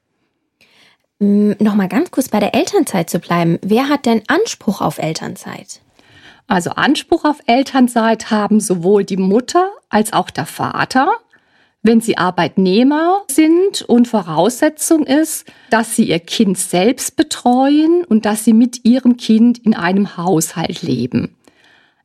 Hm, 1.20 1.54
Nochmal 1.58 1.88
ganz 1.88 2.10
kurz 2.10 2.28
bei 2.28 2.40
der 2.40 2.54
Elternzeit 2.54 3.10
zu 3.10 3.18
bleiben. 3.18 3.58
Wer 3.62 3.88
hat 3.88 4.06
denn 4.06 4.22
Anspruch 4.28 4.80
auf 4.80 4.98
Elternzeit? 4.98 5.80
Also 6.46 6.70
Anspruch 6.70 7.24
auf 7.24 7.38
Elternzeit 7.46 8.30
haben 8.30 8.60
sowohl 8.60 9.04
die 9.04 9.16
Mutter 9.16 9.70
als 9.88 10.12
auch 10.12 10.30
der 10.30 10.46
Vater, 10.46 11.12
wenn 11.82 12.00
sie 12.00 12.16
Arbeitnehmer 12.16 13.22
sind 13.30 13.82
und 13.82 14.06
Voraussetzung 14.08 15.04
ist, 15.04 15.50
dass 15.70 15.96
sie 15.96 16.04
ihr 16.04 16.20
Kind 16.20 16.58
selbst 16.58 17.16
betreuen 17.16 18.04
und 18.04 18.24
dass 18.24 18.44
sie 18.44 18.52
mit 18.52 18.84
ihrem 18.84 19.16
Kind 19.16 19.58
in 19.58 19.74
einem 19.74 20.16
Haushalt 20.16 20.82
leben. 20.82 21.36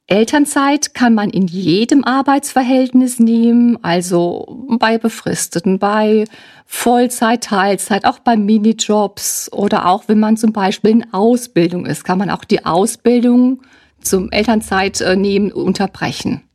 Elternzeit 0.10 0.93
kann 0.93 1.13
man 1.13 1.29
in 1.29 1.48
jedem 1.48 2.05
Arbeitsverhältnis 2.05 3.19
nehmen, 3.19 3.77
also 3.84 4.65
bei 4.79 4.98
Befristeten, 4.98 5.79
bei 5.79 6.24
Vollzeit, 6.65 7.43
Teilzeit, 7.43 8.05
auch 8.05 8.19
bei 8.19 8.38
Minijobs 8.38 9.51
oder 9.51 9.86
auch 9.86 10.05
wenn 10.07 10.19
man 10.19 10.38
zum 10.38 10.53
Beispiel 10.53 10.91
in 10.91 11.13
Ausbildung 11.13 11.86
ist, 11.86 12.05
kann 12.05 12.17
man 12.17 12.29
auch 12.29 12.46
die 12.46 12.65
Ausbildung 12.65 13.62
zum 14.00 14.31
Elternzeit 14.31 15.01
äh, 15.01 15.17
nehmen, 15.17 15.51
unterbrechen. 15.51 16.47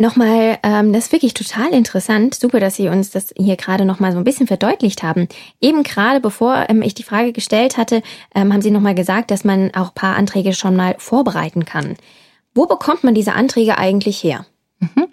Nochmal, 0.00 0.58
ähm, 0.62 0.94
das 0.94 1.04
ist 1.04 1.12
wirklich 1.12 1.34
total 1.34 1.74
interessant. 1.74 2.34
Super, 2.34 2.58
dass 2.58 2.76
Sie 2.76 2.88
uns 2.88 3.10
das 3.10 3.34
hier 3.36 3.56
gerade 3.56 3.84
nochmal 3.84 4.12
so 4.12 4.18
ein 4.18 4.24
bisschen 4.24 4.46
verdeutlicht 4.46 5.02
haben. 5.02 5.28
Eben 5.60 5.82
gerade 5.82 6.20
bevor 6.20 6.64
ähm, 6.70 6.80
ich 6.80 6.94
die 6.94 7.02
Frage 7.02 7.34
gestellt 7.34 7.76
hatte, 7.76 8.00
ähm, 8.34 8.50
haben 8.50 8.62
Sie 8.62 8.70
nochmal 8.70 8.94
gesagt, 8.94 9.30
dass 9.30 9.44
man 9.44 9.74
auch 9.74 9.92
paar 9.92 10.16
Anträge 10.16 10.54
schon 10.54 10.74
mal 10.74 10.94
vorbereiten 10.96 11.66
kann. 11.66 11.96
Wo 12.54 12.64
bekommt 12.64 13.04
man 13.04 13.12
diese 13.12 13.34
Anträge 13.34 13.76
eigentlich 13.76 14.24
her? 14.24 14.46
Mhm. 14.78 15.08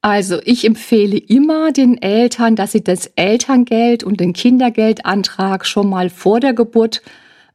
Also 0.00 0.40
ich 0.44 0.64
empfehle 0.64 1.18
immer 1.18 1.70
den 1.70 2.02
Eltern, 2.02 2.56
dass 2.56 2.72
sie 2.72 2.82
das 2.82 3.06
Elterngeld 3.14 4.02
und 4.02 4.18
den 4.18 4.32
Kindergeldantrag 4.32 5.64
schon 5.64 5.88
mal 5.88 6.10
vor 6.10 6.40
der 6.40 6.52
Geburt 6.52 7.00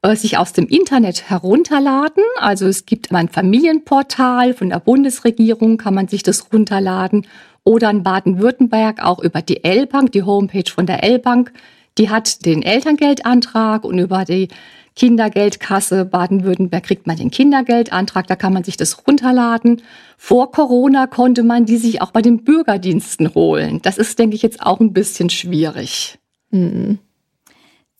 äh, 0.01 0.15
sich 0.15 0.37
aus 0.37 0.53
dem 0.53 0.67
Internet 0.67 1.29
herunterladen. 1.29 2.23
Also 2.37 2.67
es 2.67 2.85
gibt 2.85 3.11
ein 3.11 3.29
Familienportal 3.29 4.53
von 4.53 4.69
der 4.69 4.79
Bundesregierung, 4.79 5.77
kann 5.77 5.93
man 5.93 6.07
sich 6.07 6.23
das 6.23 6.51
runterladen. 6.51 7.27
Oder 7.63 7.91
in 7.91 8.01
Baden-Württemberg 8.01 9.03
auch 9.03 9.19
über 9.19 9.41
die 9.41 9.63
L-Bank, 9.63 10.11
die 10.11 10.23
Homepage 10.23 10.69
von 10.69 10.87
der 10.87 11.03
L-Bank. 11.03 11.53
Die 11.97 12.09
hat 12.09 12.45
den 12.45 12.63
Elterngeldantrag 12.63 13.83
und 13.83 13.99
über 13.99 14.25
die 14.25 14.47
Kindergeldkasse 14.95 16.05
Baden-Württemberg 16.05 16.83
kriegt 16.83 17.07
man 17.07 17.17
den 17.17 17.31
Kindergeldantrag, 17.31 18.27
da 18.27 18.35
kann 18.35 18.53
man 18.53 18.63
sich 18.63 18.77
das 18.77 19.07
runterladen. 19.07 19.81
Vor 20.17 20.51
Corona 20.51 21.07
konnte 21.07 21.43
man 21.43 21.65
die 21.65 21.77
sich 21.77 22.01
auch 22.01 22.11
bei 22.11 22.21
den 22.21 22.43
Bürgerdiensten 22.43 23.33
holen. 23.33 23.81
Das 23.81 23.97
ist, 23.97 24.19
denke 24.19 24.35
ich, 24.35 24.41
jetzt 24.41 24.61
auch 24.61 24.79
ein 24.79 24.93
bisschen 24.93 25.29
schwierig. 25.29 26.19
Mhm. 26.49 26.99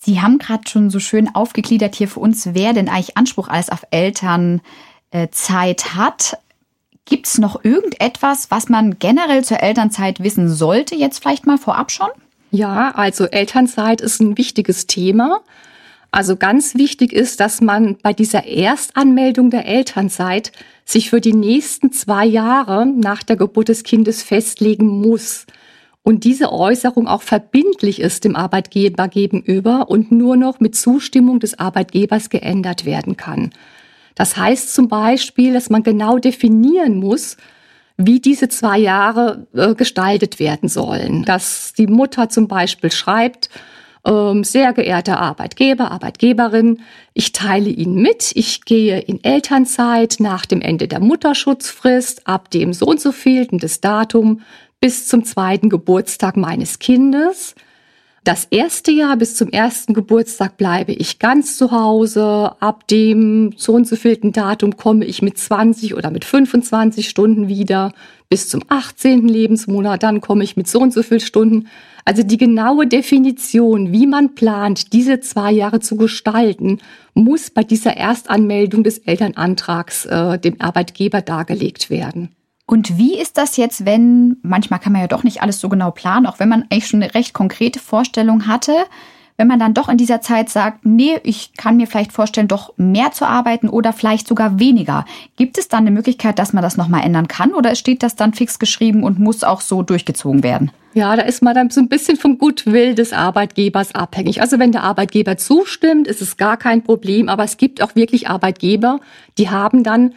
Sie 0.04 0.20
haben 0.20 0.40
gerade 0.40 0.64
schon 0.68 0.90
so 0.90 1.00
schön 1.00 1.34
aufgegliedert 1.36 1.94
hier 1.96 2.08
für 2.08 2.20
uns, 2.20 2.50
wer 2.54 2.74
denn 2.74 2.90
eigentlich 2.90 3.18
Anspruch 3.18 3.48
alles 3.48 3.70
auf 3.70 3.86
Elternzeit 3.92 4.64
hat. 5.96 6.38
Gibt 7.06 7.28
es 7.28 7.38
noch 7.38 7.64
irgendetwas, 7.64 8.50
was 8.50 8.68
man 8.68 8.98
generell 8.98 9.44
zur 9.44 9.62
Elternzeit 9.62 10.24
wissen 10.24 10.50
sollte, 10.50 10.96
jetzt 10.96 11.20
vielleicht 11.20 11.46
mal 11.46 11.60
vorab 11.60 11.92
schon? 11.92 12.10
Ja, 12.50 12.92
also 12.96 13.26
Elternzeit 13.26 14.02
ist 14.02 14.20
ein 14.22 14.38
wichtiges 14.38 14.88
Thema. 14.88 15.42
Also 16.10 16.36
ganz 16.36 16.76
wichtig 16.76 17.14
ist, 17.14 17.40
dass 17.40 17.62
man 17.62 17.96
bei 18.02 18.12
dieser 18.12 18.46
Erstanmeldung 18.46 19.52
der 19.52 19.66
Elternzeit 19.66 20.52
sich 20.84 21.10
für 21.12 21.22
die 21.22 21.34
nächsten 21.34 21.92
zwei 21.92 22.26
Jahre 22.26 22.86
nach 22.88 23.24
der 23.24 23.38
Geburt 23.38 23.70
des 23.70 23.84
Kindes 23.84 24.24
festlegen 24.24 24.88
muss. 24.88 25.46
Und 26.04 26.24
diese 26.24 26.52
Äußerung 26.52 27.08
auch 27.08 27.22
verbindlich 27.22 28.02
ist 28.02 28.24
dem 28.24 28.36
Arbeitgeber 28.36 29.08
gegenüber 29.08 29.90
und 29.90 30.12
nur 30.12 30.36
noch 30.36 30.60
mit 30.60 30.76
Zustimmung 30.76 31.40
des 31.40 31.60
Arbeitgebers 31.60 32.30
geändert 32.30 32.86
werden 32.86 33.18
kann. 33.18 33.52
Das 34.16 34.36
heißt 34.36 34.74
zum 34.74 34.88
Beispiel, 34.88 35.54
dass 35.54 35.70
man 35.70 35.84
genau 35.84 36.18
definieren 36.18 36.98
muss, 36.98 37.38
wie 37.98 38.20
diese 38.20 38.50
zwei 38.50 38.80
Jahre 38.80 39.48
äh, 39.54 39.76
gestaltet 39.76 40.40
werden 40.40 40.70
sollen. 40.70 41.24
Dass 41.24 41.74
die 41.74 41.88
Mutter 41.88 42.30
zum 42.30 42.48
Beispiel 42.48 42.92
schreibt, 42.92 43.50
ähm, 44.06 44.44
sehr 44.44 44.74
geehrter 44.74 45.20
Arbeitgeber, 45.20 45.92
Arbeitgeberin, 45.92 46.82
ich 47.14 47.34
teile 47.34 47.70
Ihnen 47.70 48.02
mit, 48.02 48.32
ich 48.34 48.66
gehe 48.66 49.00
in 49.00 49.24
Elternzeit 49.24 50.16
nach 50.20 50.46
dem 50.48 50.62
Ende 50.62 50.88
der 50.88 51.00
Mutterschutzfrist 51.00 52.28
ab 52.28 52.50
dem 52.50 52.74
so 52.74 52.88
und 52.88 53.00
so 53.00 53.12
vielten 53.12 53.60
des 53.60 53.82
Datum 53.82 54.42
bis 54.82 55.08
zum 55.08 55.24
zweiten 55.24 55.70
Geburtstag 55.70 56.36
meines 56.36 56.80
Kindes. 56.80 57.56
Das 58.24 58.46
erste 58.52 58.92
Jahr 58.92 59.18
bis 59.18 59.36
zum 59.36 59.50
ersten 59.50 59.96
Geburtstag 59.96 60.56
bleibe 60.56 60.92
ich 60.92 61.18
ganz 61.18 61.58
zu 61.58 61.72
Hause. 61.72 62.52
Ab 62.60 62.88
dem 62.88 63.54
so 63.58 63.74
und 63.74 63.88
so 63.88 63.96
vielten 63.96 64.32
Datum 64.32 64.78
komme 64.78 65.06
ich 65.06 65.24
mit 65.24 65.40
20 65.40 65.96
oder 65.96 66.12
mit 66.12 66.24
25 66.24 67.10
Stunden 67.10 67.48
wieder. 67.48 67.94
Bis 68.30 68.48
zum 68.48 68.62
18. 68.68 69.28
Lebensmonat, 69.28 70.04
dann 70.04 70.22
komme 70.22 70.44
ich 70.44 70.56
mit 70.56 70.68
so 70.68 70.80
und 70.80 70.94
so 70.94 71.02
viel 71.02 71.20
Stunden. 71.20 71.68
Also 72.06 72.22
die 72.22 72.38
genaue 72.38 72.86
Definition, 72.86 73.92
wie 73.92 74.06
man 74.06 74.36
plant, 74.36 74.94
diese 74.94 75.20
zwei 75.20 75.52
Jahre 75.52 75.80
zu 75.80 75.96
gestalten, 75.96 76.80
muss 77.16 77.50
bei 77.50 77.64
dieser 77.64 77.98
Erstanmeldung 77.98 78.84
des 78.84 79.00
Elternantrags 79.00 80.06
äh, 80.06 80.38
dem 80.38 80.62
Arbeitgeber 80.62 81.22
dargelegt 81.22 81.90
werden. 81.90 82.30
Und 82.72 82.98
wie 82.98 83.20
ist 83.20 83.38
das 83.38 83.58
jetzt, 83.58 83.86
wenn, 83.86 84.38
manchmal 84.44 84.80
kann 84.80 84.94
man 84.94 85.02
ja 85.02 85.10
doch 85.10 85.26
nicht 85.26 85.42
alles 85.42 85.60
so 85.60 85.68
genau 85.68 85.92
planen, 85.92 86.26
auch 86.26 86.40
wenn 86.40 86.48
man 86.48 86.64
eigentlich 86.70 86.88
schon 86.88 87.04
eine 87.04 87.14
recht 87.14 87.34
konkrete 87.34 87.80
Vorstellung 87.80 88.48
hatte, 88.48 88.72
wenn 89.36 89.50
man 89.50 89.60
dann 89.60 89.74
doch 89.74 89.90
in 89.90 89.98
dieser 89.98 90.22
Zeit 90.22 90.48
sagt, 90.48 90.86
nee, 90.86 91.20
ich 91.24 91.52
kann 91.58 91.76
mir 91.76 91.86
vielleicht 91.86 92.14
vorstellen, 92.14 92.48
doch 92.48 92.72
mehr 92.78 93.12
zu 93.12 93.28
arbeiten 93.28 93.68
oder 93.68 93.92
vielleicht 93.92 94.26
sogar 94.26 94.58
weniger. 94.58 95.04
Gibt 95.36 95.58
es 95.58 95.68
dann 95.68 95.82
eine 95.82 95.92
Möglichkeit, 95.92 96.40
dass 96.40 96.54
man 96.54 96.64
das 96.64 96.78
nochmal 96.78 97.04
ändern 97.04 97.28
kann 97.28 97.54
oder 97.54 97.76
steht 97.76 98.04
das 98.04 98.16
dann 98.16 98.34
fix 98.34 98.58
geschrieben 98.58 99.04
und 99.04 99.20
muss 99.20 99.44
auch 99.44 99.60
so 99.60 99.84
durchgezogen 99.84 100.42
werden? 100.42 100.72
Ja, 100.94 101.14
da 101.18 101.24
ist 101.24 101.44
man 101.44 101.54
dann 101.54 101.72
so 101.72 101.82
ein 101.82 101.90
bisschen 101.90 102.16
vom 102.16 102.38
Gutwill 102.38 102.96
des 102.96 103.12
Arbeitgebers 103.12 103.94
abhängig. 103.96 104.40
Also 104.40 104.60
wenn 104.60 104.72
der 104.72 104.84
Arbeitgeber 104.84 105.36
zustimmt, 105.36 106.08
ist 106.08 106.22
es 106.22 106.38
gar 106.38 106.56
kein 106.56 106.84
Problem, 106.84 107.28
aber 107.28 107.44
es 107.44 107.58
gibt 107.58 107.84
auch 107.84 107.96
wirklich 107.96 108.30
Arbeitgeber, 108.30 109.02
die 109.38 109.50
haben 109.50 109.84
dann 109.84 110.14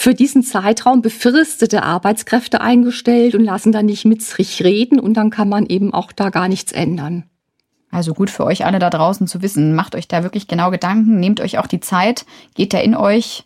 für 0.00 0.14
diesen 0.14 0.44
Zeitraum 0.44 1.02
befristete 1.02 1.82
Arbeitskräfte 1.82 2.60
eingestellt 2.60 3.34
und 3.34 3.42
lassen 3.42 3.72
dann 3.72 3.86
nicht 3.86 4.04
mit 4.04 4.22
sich 4.22 4.62
reden 4.62 5.00
und 5.00 5.14
dann 5.14 5.30
kann 5.30 5.48
man 5.48 5.66
eben 5.66 5.92
auch 5.92 6.12
da 6.12 6.30
gar 6.30 6.46
nichts 6.46 6.70
ändern. 6.70 7.24
Also 7.90 8.14
gut 8.14 8.30
für 8.30 8.44
euch 8.44 8.64
alle 8.64 8.78
da 8.78 8.90
draußen 8.90 9.26
zu 9.26 9.42
wissen. 9.42 9.74
Macht 9.74 9.96
euch 9.96 10.06
da 10.06 10.22
wirklich 10.22 10.46
genau 10.46 10.70
Gedanken, 10.70 11.18
nehmt 11.18 11.40
euch 11.40 11.58
auch 11.58 11.66
die 11.66 11.80
Zeit, 11.80 12.26
geht 12.54 12.74
da 12.74 12.78
in 12.78 12.94
euch 12.94 13.42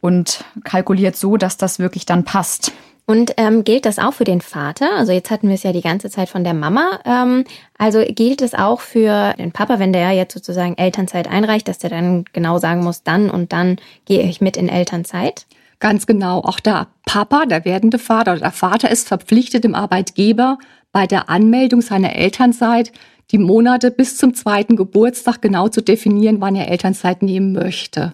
und 0.00 0.44
kalkuliert 0.64 1.14
so, 1.14 1.36
dass 1.36 1.58
das 1.58 1.78
wirklich 1.78 2.06
dann 2.06 2.24
passt. 2.24 2.72
Und 3.04 3.34
ähm, 3.36 3.62
gilt 3.62 3.84
das 3.84 3.98
auch 3.98 4.14
für 4.14 4.24
den 4.24 4.40
Vater? 4.40 4.88
Also 4.96 5.12
jetzt 5.12 5.30
hatten 5.30 5.48
wir 5.48 5.56
es 5.56 5.62
ja 5.62 5.72
die 5.72 5.82
ganze 5.82 6.08
Zeit 6.08 6.30
von 6.30 6.42
der 6.42 6.54
Mama. 6.54 7.00
Ähm, 7.04 7.44
also 7.76 8.02
gilt 8.02 8.40
es 8.40 8.54
auch 8.54 8.80
für 8.80 9.34
den 9.34 9.52
Papa, 9.52 9.78
wenn 9.78 9.92
der 9.92 10.12
jetzt 10.12 10.32
sozusagen 10.32 10.78
Elternzeit 10.78 11.28
einreicht, 11.28 11.68
dass 11.68 11.78
der 11.78 11.90
dann 11.90 12.24
genau 12.32 12.58
sagen 12.58 12.82
muss, 12.82 13.02
dann 13.02 13.28
und 13.28 13.52
dann 13.52 13.76
gehe 14.06 14.22
ich 14.22 14.40
mit 14.40 14.56
in 14.56 14.70
Elternzeit? 14.70 15.44
Ganz 15.82 16.06
genau. 16.06 16.38
Auch 16.42 16.60
der 16.60 16.86
Papa, 17.06 17.44
der 17.44 17.64
werdende 17.64 17.98
Vater 17.98 18.34
oder 18.34 18.42
der 18.42 18.52
Vater 18.52 18.88
ist 18.88 19.08
verpflichtet, 19.08 19.64
dem 19.64 19.74
Arbeitgeber 19.74 20.58
bei 20.92 21.08
der 21.08 21.28
Anmeldung 21.28 21.80
seiner 21.80 22.14
Elternzeit 22.14 22.92
die 23.32 23.38
Monate 23.38 23.90
bis 23.90 24.16
zum 24.16 24.32
zweiten 24.32 24.76
Geburtstag 24.76 25.42
genau 25.42 25.66
zu 25.66 25.80
definieren, 25.80 26.40
wann 26.40 26.54
er 26.54 26.68
Elternzeit 26.68 27.22
nehmen 27.22 27.52
möchte. 27.52 28.12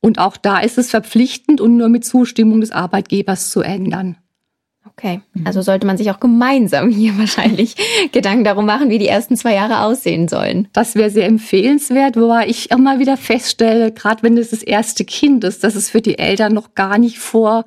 Und 0.00 0.18
auch 0.18 0.38
da 0.38 0.60
ist 0.60 0.78
es 0.78 0.88
verpflichtend 0.88 1.60
und 1.60 1.76
nur 1.76 1.90
mit 1.90 2.06
Zustimmung 2.06 2.62
des 2.62 2.70
Arbeitgebers 2.70 3.50
zu 3.50 3.60
ändern. 3.60 4.16
Okay, 4.96 5.22
also 5.44 5.60
sollte 5.60 5.88
man 5.88 5.96
sich 5.96 6.10
auch 6.10 6.20
gemeinsam 6.20 6.88
hier 6.88 7.18
wahrscheinlich 7.18 7.74
Gedanken 8.12 8.44
darum 8.44 8.64
machen, 8.64 8.90
wie 8.90 8.98
die 8.98 9.08
ersten 9.08 9.36
zwei 9.36 9.54
Jahre 9.54 9.80
aussehen 9.80 10.28
sollen. 10.28 10.68
Das 10.72 10.94
wäre 10.94 11.10
sehr 11.10 11.26
empfehlenswert, 11.26 12.16
wobei 12.16 12.46
ich 12.46 12.70
immer 12.70 13.00
wieder 13.00 13.16
feststelle, 13.16 13.90
gerade 13.90 14.22
wenn 14.22 14.38
es 14.38 14.50
das 14.50 14.62
erste 14.62 15.04
Kind 15.04 15.42
ist, 15.42 15.64
dass 15.64 15.74
es 15.74 15.90
für 15.90 16.00
die 16.00 16.18
Eltern 16.18 16.54
noch 16.54 16.74
gar 16.74 16.98
nicht 16.98 17.18
vor 17.18 17.64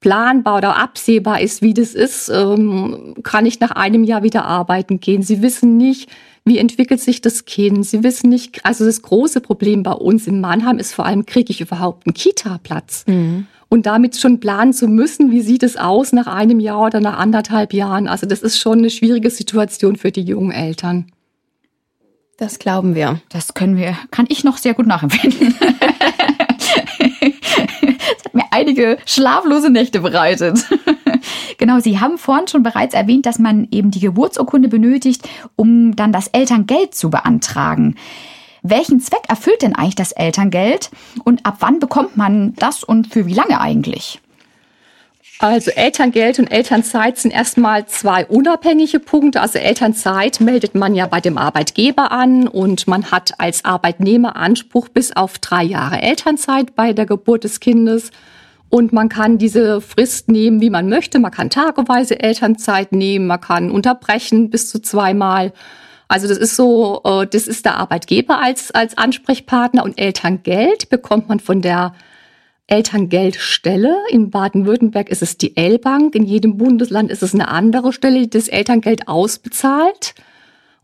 planbar 0.00 0.58
oder 0.58 0.76
absehbar 0.76 1.40
ist, 1.40 1.62
wie 1.62 1.72
das 1.72 1.94
ist, 1.94 2.28
ähm, 2.28 3.14
kann 3.22 3.46
ich 3.46 3.60
nach 3.60 3.70
einem 3.70 4.04
Jahr 4.04 4.22
wieder 4.22 4.44
arbeiten 4.44 5.00
gehen. 5.00 5.22
Sie 5.22 5.40
wissen 5.40 5.78
nicht, 5.78 6.10
wie 6.44 6.58
entwickelt 6.58 7.00
sich 7.00 7.20
das 7.20 7.44
Kind. 7.46 7.86
Sie 7.86 8.02
wissen 8.02 8.28
nicht, 8.28 8.64
also 8.64 8.84
das 8.84 9.02
große 9.02 9.40
Problem 9.40 9.82
bei 9.82 9.92
uns 9.92 10.26
in 10.26 10.40
Mannheim 10.40 10.78
ist 10.78 10.92
vor 10.92 11.06
allem, 11.06 11.24
kriege 11.26 11.50
ich 11.50 11.60
überhaupt 11.60 12.06
einen 12.06 12.14
Kita-Platz? 12.14 13.04
Mhm. 13.06 13.46
Und 13.70 13.86
damit 13.86 14.16
schon 14.16 14.40
planen 14.40 14.72
zu 14.72 14.86
müssen, 14.86 15.30
wie 15.30 15.40
sieht 15.40 15.62
es 15.62 15.76
aus 15.76 16.12
nach 16.12 16.26
einem 16.26 16.60
Jahr 16.60 16.82
oder 16.82 17.00
nach 17.00 17.18
anderthalb 17.18 17.72
Jahren. 17.72 18.06
Also 18.06 18.26
das 18.26 18.42
ist 18.42 18.58
schon 18.58 18.78
eine 18.78 18.90
schwierige 18.90 19.30
Situation 19.30 19.96
für 19.96 20.12
die 20.12 20.22
jungen 20.22 20.52
Eltern. 20.52 21.06
Das 22.36 22.58
glauben 22.58 22.94
wir. 22.94 23.20
Das 23.30 23.54
können 23.54 23.76
wir, 23.76 23.96
kann 24.10 24.26
ich 24.28 24.44
noch 24.44 24.58
sehr 24.58 24.74
gut 24.74 24.86
nachempfinden. 24.86 25.54
hat 28.24 28.34
mir 28.34 28.44
einige 28.50 28.98
schlaflose 29.06 29.70
Nächte 29.70 30.00
bereitet. 30.00 30.64
Genau, 31.64 31.80
Sie 31.80 31.98
haben 31.98 32.18
vorhin 32.18 32.46
schon 32.46 32.62
bereits 32.62 32.92
erwähnt, 32.94 33.24
dass 33.24 33.38
man 33.38 33.68
eben 33.70 33.90
die 33.90 34.00
Geburtsurkunde 34.00 34.68
benötigt, 34.68 35.26
um 35.56 35.96
dann 35.96 36.12
das 36.12 36.28
Elterngeld 36.28 36.94
zu 36.94 37.08
beantragen. 37.08 37.94
Welchen 38.62 39.00
Zweck 39.00 39.22
erfüllt 39.28 39.62
denn 39.62 39.74
eigentlich 39.74 39.94
das 39.94 40.12
Elterngeld 40.12 40.90
und 41.24 41.46
ab 41.46 41.56
wann 41.60 41.78
bekommt 41.78 42.18
man 42.18 42.54
das 42.56 42.84
und 42.84 43.06
für 43.10 43.24
wie 43.24 43.32
lange 43.32 43.62
eigentlich? 43.62 44.20
Also 45.38 45.70
Elterngeld 45.70 46.38
und 46.38 46.48
Elternzeit 46.48 47.16
sind 47.16 47.30
erstmal 47.30 47.86
zwei 47.86 48.26
unabhängige 48.26 49.00
Punkte. 49.00 49.40
Also 49.40 49.58
Elternzeit 49.58 50.40
meldet 50.40 50.74
man 50.74 50.94
ja 50.94 51.06
bei 51.06 51.22
dem 51.22 51.38
Arbeitgeber 51.38 52.12
an 52.12 52.46
und 52.46 52.86
man 52.86 53.10
hat 53.10 53.40
als 53.40 53.64
Arbeitnehmer 53.64 54.36
Anspruch 54.36 54.90
bis 54.90 55.16
auf 55.16 55.38
drei 55.38 55.64
Jahre 55.64 56.02
Elternzeit 56.02 56.76
bei 56.76 56.92
der 56.92 57.06
Geburt 57.06 57.44
des 57.44 57.60
Kindes. 57.60 58.10
Und 58.70 58.92
man 58.92 59.08
kann 59.08 59.38
diese 59.38 59.80
Frist 59.80 60.28
nehmen, 60.28 60.60
wie 60.60 60.70
man 60.70 60.88
möchte. 60.88 61.18
Man 61.18 61.30
kann 61.30 61.50
tageweise 61.50 62.18
Elternzeit 62.18 62.92
nehmen, 62.92 63.26
man 63.26 63.40
kann 63.40 63.70
unterbrechen 63.70 64.50
bis 64.50 64.68
zu 64.68 64.80
zweimal. 64.80 65.52
Also 66.08 66.28
das 66.28 66.38
ist 66.38 66.56
so, 66.56 67.00
äh, 67.04 67.26
das 67.26 67.46
ist 67.46 67.64
der 67.64 67.76
Arbeitgeber 67.76 68.40
als, 68.40 68.70
als 68.72 68.98
Ansprechpartner 68.98 69.84
und 69.84 69.98
Elterngeld 69.98 70.88
bekommt 70.90 71.28
man 71.28 71.40
von 71.40 71.62
der 71.62 71.94
Elterngeldstelle. 72.66 73.96
In 74.10 74.30
Baden-Württemberg 74.30 75.08
ist 75.10 75.22
es 75.22 75.36
die 75.36 75.56
L-Bank. 75.56 76.14
In 76.14 76.24
jedem 76.24 76.56
Bundesland 76.56 77.10
ist 77.10 77.22
es 77.22 77.34
eine 77.34 77.48
andere 77.48 77.92
Stelle, 77.92 78.20
die 78.20 78.30
das 78.30 78.48
Elterngeld 78.48 79.08
ausbezahlt. 79.08 80.14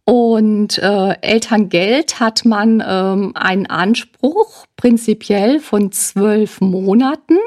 Und 0.04 0.78
äh, 0.78 1.14
Elterngeld 1.20 2.20
hat 2.20 2.44
man 2.44 2.82
ähm, 2.86 3.32
einen 3.34 3.66
Anspruch 3.66 4.66
prinzipiell 4.76 5.60
von 5.60 5.92
zwölf 5.92 6.60
Monaten. 6.60 7.38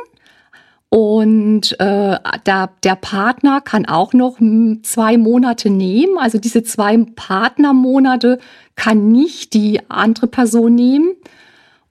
Und 0.94 1.72
äh, 1.80 2.20
da, 2.44 2.70
der 2.84 2.96
Partner 2.96 3.62
kann 3.62 3.88
auch 3.88 4.14
noch 4.14 4.38
zwei 4.84 5.18
Monate 5.18 5.72
nehmen. 5.72 6.20
Also 6.20 6.38
diese 6.38 6.62
zwei 6.62 6.96
Partnermonate 7.16 8.38
kann 8.76 9.12
nicht 9.12 9.56
die 9.56 9.80
andere 9.90 10.28
Person 10.28 10.76
nehmen. 10.76 11.16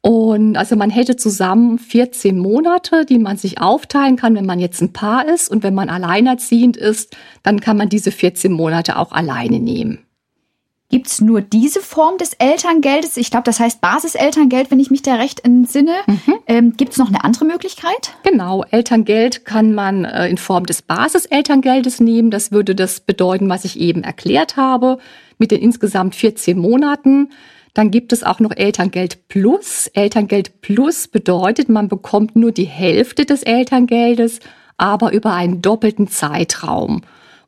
Und 0.03 0.57
also 0.57 0.77
man 0.77 0.91
hätte 0.91 1.17
zusammen 1.17 1.81
14 1.81 2.39
Monate, 2.39 3.05
die 3.05 3.19
man 3.19 3.37
sich 3.37 3.61
aufteilen 3.61 4.15
kann, 4.15 4.37
wenn 4.37 4.47
man 4.47 4.61
jetzt 4.61 4.81
ein 4.81 4.93
Paar 4.93 5.27
ist. 5.27 5.51
Und 5.51 5.65
wenn 5.65 5.75
man 5.75 5.89
alleinerziehend 5.89 6.77
ist, 6.77 7.17
dann 7.43 7.59
kann 7.59 7.77
man 7.77 7.89
diese 7.89 8.13
14 8.13 8.53
Monate 8.53 8.97
auch 8.97 9.11
alleine 9.11 9.59
nehmen. 9.59 9.99
Gibt 10.93 11.07
es 11.07 11.23
nur 11.23 11.41
diese 11.41 11.81
Form 11.81 12.19
des 12.19 12.35
Elterngeldes? 12.35 13.17
Ich 13.17 13.31
glaube, 13.31 13.45
das 13.45 13.61
heißt 13.61 13.81
Basiselterngeld, 13.81 14.71
wenn 14.71 14.79
ich 14.79 14.91
mich 14.91 15.01
da 15.01 15.15
recht 15.15 15.43
entsinne. 15.43 15.95
Mhm. 16.07 16.35
Ähm, 16.47 16.75
Gibt 16.77 16.93
es 16.93 16.99
noch 16.99 17.09
eine 17.09 17.25
andere 17.25 17.47
Möglichkeit? 17.47 18.15
Genau, 18.25 18.63
Elterngeld 18.71 19.47
kann 19.47 19.73
man 19.73 20.05
äh, 20.05 20.29
in 20.29 20.37
Form 20.37 20.67
des 20.67 20.83
Basiselterngeldes 20.83 22.01
nehmen. 22.01 22.31
Das 22.31 22.53
würde 22.53 22.75
das 22.75 23.01
bedeuten, 23.01 23.49
was 23.49 23.65
ich 23.65 23.81
eben 23.81 24.05
erklärt 24.05 24.59
habe, 24.59 24.99
mit 25.39 25.51
den 25.51 25.63
insgesamt 25.63 26.15
14 26.15 26.59
Monaten. 26.59 27.31
Dann 27.73 27.91
gibt 27.91 28.13
es 28.13 28.23
auch 28.23 28.39
noch 28.39 28.55
Elterngeld 28.55 29.29
Plus. 29.29 29.87
Elterngeld 29.95 30.61
Plus 30.61 31.09
bedeutet, 31.09 31.71
man 31.71 31.89
bekommt 31.89 32.37
nur 32.37 32.53
die 32.53 32.67
Hälfte 32.67 33.25
des 33.25 33.43
Elterngeldes, 33.45 34.41
aber 34.77 35.15
über 35.15 35.33
einen 35.33 35.63
doppelten 35.63 36.09
Zeitraum. 36.09 37.01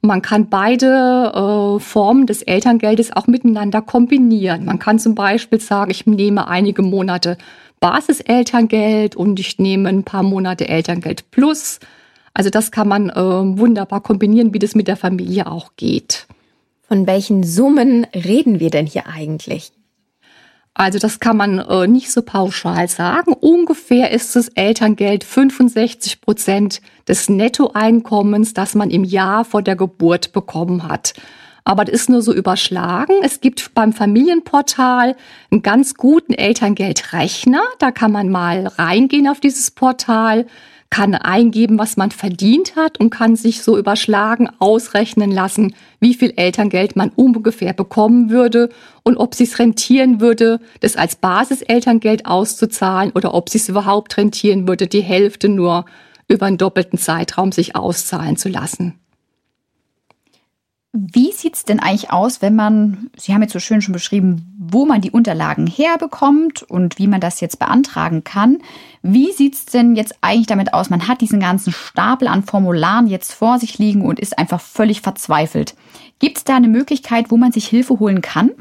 Man 0.04 0.20
kann 0.20 0.50
beide 0.50 1.32
äh, 1.34 1.80
Formen 1.80 2.26
des 2.26 2.42
Elterngeldes 2.42 3.16
auch 3.16 3.26
miteinander 3.26 3.80
kombinieren. 3.80 4.66
Man 4.66 4.78
kann 4.78 4.98
zum 4.98 5.14
Beispiel 5.14 5.60
sagen, 5.60 5.90
ich 5.90 6.06
nehme 6.06 6.46
einige 6.46 6.82
Monate 6.82 7.38
Basiselterngeld 7.80 9.16
und 9.16 9.40
ich 9.40 9.58
nehme 9.58 9.88
ein 9.88 10.04
paar 10.04 10.22
Monate 10.22 10.68
Elterngeld 10.68 11.30
plus. 11.30 11.80
Also 12.34 12.50
das 12.50 12.70
kann 12.70 12.86
man 12.86 13.08
äh, 13.08 13.14
wunderbar 13.14 14.02
kombinieren, 14.02 14.52
wie 14.52 14.58
das 14.58 14.74
mit 14.74 14.88
der 14.88 14.98
Familie 14.98 15.46
auch 15.46 15.70
geht. 15.76 16.26
Von 16.86 17.06
welchen 17.06 17.42
Summen 17.42 18.06
reden 18.14 18.60
wir 18.60 18.68
denn 18.68 18.86
hier 18.86 19.06
eigentlich? 19.06 19.72
Also 20.74 20.98
das 20.98 21.20
kann 21.20 21.36
man 21.36 21.60
äh, 21.60 21.86
nicht 21.86 22.10
so 22.10 22.20
pauschal 22.22 22.88
sagen. 22.88 23.32
Ungefähr 23.32 24.10
ist 24.10 24.34
das 24.34 24.48
Elterngeld 24.48 25.22
65 25.22 26.20
Prozent 26.20 26.80
des 27.06 27.28
Nettoeinkommens, 27.28 28.54
das 28.54 28.74
man 28.74 28.90
im 28.90 29.04
Jahr 29.04 29.44
vor 29.44 29.62
der 29.62 29.76
Geburt 29.76 30.32
bekommen 30.32 30.88
hat. 30.88 31.14
Aber 31.62 31.84
das 31.84 31.94
ist 31.94 32.10
nur 32.10 32.22
so 32.22 32.34
überschlagen. 32.34 33.14
Es 33.22 33.40
gibt 33.40 33.72
beim 33.74 33.92
Familienportal 33.92 35.16
einen 35.50 35.62
ganz 35.62 35.94
guten 35.94 36.34
Elterngeldrechner. 36.34 37.62
Da 37.78 37.90
kann 37.90 38.12
man 38.12 38.28
mal 38.28 38.66
reingehen 38.66 39.28
auf 39.28 39.40
dieses 39.40 39.70
Portal 39.70 40.44
kann 40.90 41.14
eingeben, 41.14 41.78
was 41.78 41.96
man 41.96 42.10
verdient 42.10 42.76
hat 42.76 43.00
und 43.00 43.10
kann 43.10 43.34
sich 43.34 43.62
so 43.62 43.76
überschlagen, 43.76 44.48
ausrechnen 44.58 45.32
lassen, 45.32 45.74
wie 45.98 46.14
viel 46.14 46.32
Elterngeld 46.36 46.94
man 46.94 47.10
ungefähr 47.10 47.72
bekommen 47.72 48.30
würde 48.30 48.68
und 49.02 49.16
ob 49.16 49.38
es 49.38 49.58
rentieren 49.58 50.20
würde, 50.20 50.60
das 50.80 50.96
als 50.96 51.16
Basiselterngeld 51.16 52.26
auszuzahlen 52.26 53.12
oder 53.14 53.34
ob 53.34 53.52
es 53.52 53.68
überhaupt 53.68 54.16
rentieren 54.16 54.68
würde, 54.68 54.86
die 54.86 55.02
Hälfte 55.02 55.48
nur 55.48 55.84
über 56.28 56.46
einen 56.46 56.58
doppelten 56.58 56.98
Zeitraum 56.98 57.52
sich 57.52 57.76
auszahlen 57.76 58.36
zu 58.36 58.48
lassen. 58.48 58.98
Wie 60.96 61.32
sieht 61.32 61.56
es 61.56 61.64
denn 61.64 61.80
eigentlich 61.80 62.12
aus, 62.12 62.40
wenn 62.40 62.54
man, 62.54 63.10
Sie 63.16 63.34
haben 63.34 63.42
jetzt 63.42 63.52
so 63.52 63.58
schön 63.58 63.82
schon 63.82 63.92
beschrieben, 63.92 64.46
wo 64.56 64.86
man 64.86 65.00
die 65.00 65.10
Unterlagen 65.10 65.66
herbekommt 65.66 66.62
und 66.62 67.00
wie 67.00 67.08
man 67.08 67.20
das 67.20 67.40
jetzt 67.40 67.58
beantragen 67.58 68.22
kann. 68.22 68.58
Wie 69.02 69.32
sieht 69.32 69.54
es 69.54 69.66
denn 69.66 69.96
jetzt 69.96 70.14
eigentlich 70.20 70.46
damit 70.46 70.72
aus? 70.72 70.90
Man 70.90 71.08
hat 71.08 71.20
diesen 71.20 71.40
ganzen 71.40 71.72
Stapel 71.72 72.28
an 72.28 72.44
Formularen 72.44 73.08
jetzt 73.08 73.32
vor 73.32 73.58
sich 73.58 73.76
liegen 73.78 74.02
und 74.02 74.20
ist 74.20 74.38
einfach 74.38 74.60
völlig 74.60 75.00
verzweifelt. 75.00 75.74
Gibt 76.20 76.38
es 76.38 76.44
da 76.44 76.54
eine 76.54 76.68
Möglichkeit, 76.68 77.32
wo 77.32 77.36
man 77.36 77.50
sich 77.50 77.66
Hilfe 77.66 77.98
holen 77.98 78.22
kann? 78.22 78.52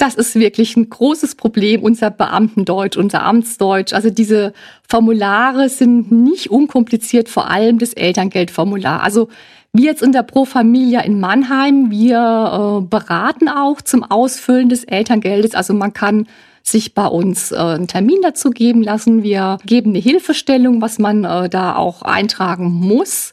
Das 0.00 0.14
ist 0.14 0.34
wirklich 0.34 0.78
ein 0.78 0.88
großes 0.88 1.34
Problem, 1.34 1.82
unser 1.82 2.10
Beamtendeutsch, 2.10 2.96
unser 2.96 3.22
Amtsdeutsch. 3.22 3.92
Also 3.92 4.08
diese 4.08 4.54
Formulare 4.88 5.68
sind 5.68 6.10
nicht 6.10 6.50
unkompliziert, 6.50 7.28
vor 7.28 7.50
allem 7.50 7.78
das 7.78 7.92
Elterngeldformular. 7.92 9.02
Also 9.02 9.28
wir 9.74 9.84
jetzt 9.84 10.02
in 10.02 10.12
der 10.12 10.22
Pro 10.22 10.46
Familia 10.46 11.02
in 11.02 11.20
Mannheim, 11.20 11.90
wir 11.90 12.80
äh, 12.82 12.86
beraten 12.88 13.50
auch 13.50 13.82
zum 13.82 14.02
Ausfüllen 14.02 14.70
des 14.70 14.84
Elterngeldes. 14.84 15.54
Also 15.54 15.74
man 15.74 15.92
kann 15.92 16.26
sich 16.62 16.94
bei 16.94 17.06
uns 17.06 17.52
äh, 17.52 17.56
einen 17.56 17.86
Termin 17.86 18.22
dazu 18.22 18.48
geben 18.48 18.82
lassen. 18.82 19.22
Wir 19.22 19.58
geben 19.66 19.90
eine 19.90 19.98
Hilfestellung, 19.98 20.80
was 20.80 20.98
man 20.98 21.24
äh, 21.24 21.50
da 21.50 21.76
auch 21.76 22.00
eintragen 22.00 22.70
muss. 22.70 23.32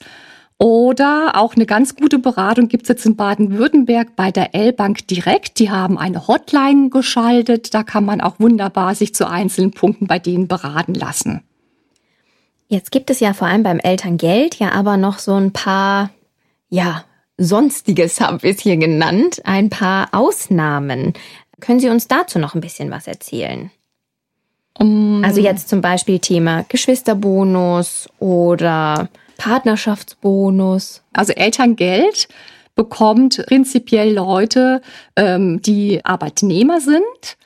Oder 0.60 1.34
auch 1.36 1.56
eine 1.56 1.68
ganz 1.68 1.96
gute 1.96 2.18
Beratung 2.18 2.68
gibt 2.68 2.84
es 2.84 2.90
jetzt 2.90 3.06
in 3.06 3.16
Baden-Württemberg 3.16 4.16
bei 4.16 4.32
der 4.32 4.56
L-Bank 4.56 5.08
direkt. 5.08 5.60
Die 5.60 5.70
haben 5.70 6.00
eine 6.00 6.28
Hotline 6.28 6.90
geschaltet. 6.90 7.74
Da 7.76 7.84
kann 7.84 8.06
man 8.06 8.22
auch 8.22 8.40
wunderbar 8.40 8.96
sich 8.96 9.14
zu 9.14 9.30
einzelnen 9.30 9.72
Punkten 9.72 10.08
bei 10.08 10.18
denen 10.18 10.48
beraten 10.48 10.96
lassen. 10.96 11.44
Jetzt 12.70 12.92
gibt 12.92 13.10
es 13.12 13.20
ja 13.20 13.34
vor 13.34 13.48
allem 13.48 13.64
beim 13.64 13.80
Elterngeld 13.80 14.56
ja 14.56 14.72
aber 14.72 14.98
noch 14.98 15.20
so 15.20 15.36
ein 15.36 15.54
paar 15.54 16.10
ja, 16.70 17.06
Sonstiges 17.38 18.20
haben 18.20 18.42
wir 18.42 18.52
es 18.52 18.62
hier 18.62 18.78
genannt, 18.78 19.42
ein 19.46 19.70
paar 19.70 20.10
Ausnahmen. 20.12 21.14
Können 21.60 21.80
Sie 21.80 21.90
uns 21.90 22.08
dazu 22.08 22.40
noch 22.40 22.56
ein 22.56 22.62
bisschen 22.62 22.92
was 22.92 23.08
erzählen? 23.08 23.72
Um, 24.74 25.24
also 25.24 25.42
jetzt 25.42 25.70
zum 25.70 25.82
Beispiel 25.82 26.20
Thema 26.20 26.66
Geschwisterbonus 26.68 28.10
oder 28.20 29.10
Partnerschaftsbonus. 29.38 31.04
Also 31.14 31.34
Elterngeld 31.34 32.28
bekommt 32.76 33.44
prinzipiell 33.48 34.14
Leute, 34.14 34.82
ähm, 35.16 35.62
die 35.62 36.04
Arbeitnehmer 36.04 36.80
sind 36.80 37.38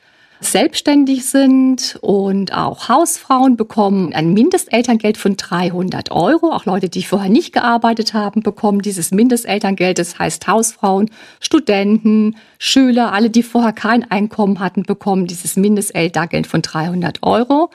selbstständig 0.44 1.26
sind 1.26 1.98
und 2.00 2.52
auch 2.52 2.88
Hausfrauen 2.88 3.56
bekommen 3.56 4.12
ein 4.12 4.32
Mindestelterngeld 4.32 5.16
von 5.16 5.36
300 5.36 6.10
Euro. 6.10 6.52
Auch 6.52 6.64
Leute, 6.64 6.88
die 6.88 7.02
vorher 7.04 7.30
nicht 7.30 7.52
gearbeitet 7.52 8.14
haben, 8.14 8.42
bekommen 8.42 8.82
dieses 8.82 9.10
Mindestelterngeld. 9.10 9.98
Das 9.98 10.18
heißt 10.18 10.46
Hausfrauen, 10.46 11.10
Studenten, 11.40 12.36
Schüler, 12.58 13.12
alle, 13.12 13.30
die 13.30 13.42
vorher 13.42 13.72
kein 13.72 14.10
Einkommen 14.10 14.60
hatten, 14.60 14.82
bekommen 14.82 15.26
dieses 15.26 15.56
Mindestelterngeld 15.56 16.46
von 16.46 16.62
300 16.62 17.22
Euro. 17.22 17.70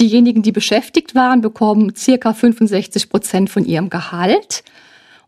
Diejenigen, 0.00 0.42
die 0.42 0.52
beschäftigt 0.52 1.14
waren, 1.14 1.42
bekommen 1.42 1.94
circa 1.94 2.32
65 2.32 3.10
Prozent 3.10 3.50
von 3.50 3.66
ihrem 3.66 3.90
Gehalt. 3.90 4.64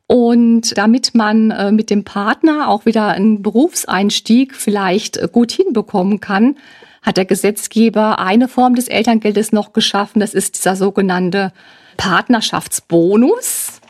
Und 0.06 0.76
damit 0.76 1.14
man 1.14 1.50
äh, 1.50 1.72
mit 1.72 1.90
dem 1.90 2.04
Partner 2.04 2.68
auch 2.68 2.86
wieder 2.86 3.08
einen 3.08 3.42
Berufseinstieg 3.42 4.54
vielleicht 4.54 5.18
äh, 5.18 5.28
gut 5.30 5.52
hinbekommen 5.52 6.20
kann, 6.20 6.56
hat 7.02 7.18
der 7.18 7.24
Gesetzgeber 7.24 8.18
eine 8.18 8.48
Form 8.48 8.74
des 8.74 8.88
Elterngeldes 8.88 9.52
noch 9.52 9.72
geschaffen. 9.72 10.20
Das 10.20 10.34
ist 10.34 10.56
dieser 10.56 10.76
sogenannte 10.76 11.52
Partnerschaftsbonus. 11.96 13.80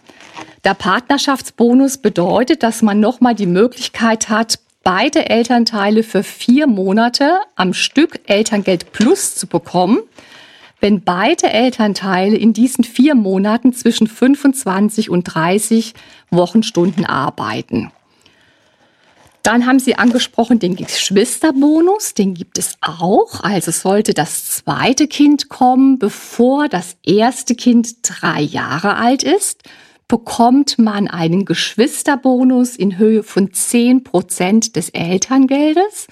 Der 0.65 0.75
Partnerschaftsbonus 0.75 1.99
bedeutet, 1.99 2.63
dass 2.63 2.83
man 2.83 3.01
nochmal 3.01 3.35
die 3.35 3.47
Möglichkeit 3.47 4.29
hat, 4.29 4.59
beide 4.83 5.29
Elternteile 5.31 6.03
für 6.03 6.23
vier 6.23 6.67
Monate 6.67 7.39
am 7.55 7.73
Stück 7.73 8.21
Elterngeld 8.27 8.93
Plus 8.93 9.35
zu 9.35 9.47
bekommen 9.47 10.01
wenn 10.83 11.03
beide 11.03 11.49
Elternteile 11.49 12.37
in 12.37 12.53
diesen 12.53 12.83
vier 12.83 13.15
Monaten 13.15 13.73
zwischen 13.73 14.09
25 14.09 15.11
und 15.11 15.23
30 15.23 15.95
Wochenstunden 16.31 17.07
arbeiten. 17.07 17.93
Dann 19.45 19.65
haben 19.65 19.79
Sie 19.79 19.95
angesprochen 19.95 20.59
den 20.59 20.75
Geschwisterbonus, 20.75 22.15
den 22.15 22.35
gibt 22.35 22.59
es 22.59 22.79
auch. 22.81 23.45
Also 23.45 23.71
sollte 23.71 24.13
das 24.13 24.51
zweite 24.51 25.07
Kind 25.07 25.49
kommen, 25.49 26.01
bevor 26.01 26.69
das 26.69 26.97
erste 27.05 27.55
Kind 27.55 27.97
drei 28.03 28.41
Jahre 28.41 28.97
alt 28.97 29.23
ist, 29.23 29.63
bekommt 30.09 30.79
man 30.79 31.07
einen 31.07 31.45
Geschwisterbonus 31.45 32.77
in 32.77 32.99
Höhe 32.99 33.23
von 33.23 33.53
10 33.53 34.03
Prozent 34.03 34.75
des 34.75 34.89
Elterngeldes 34.91 36.09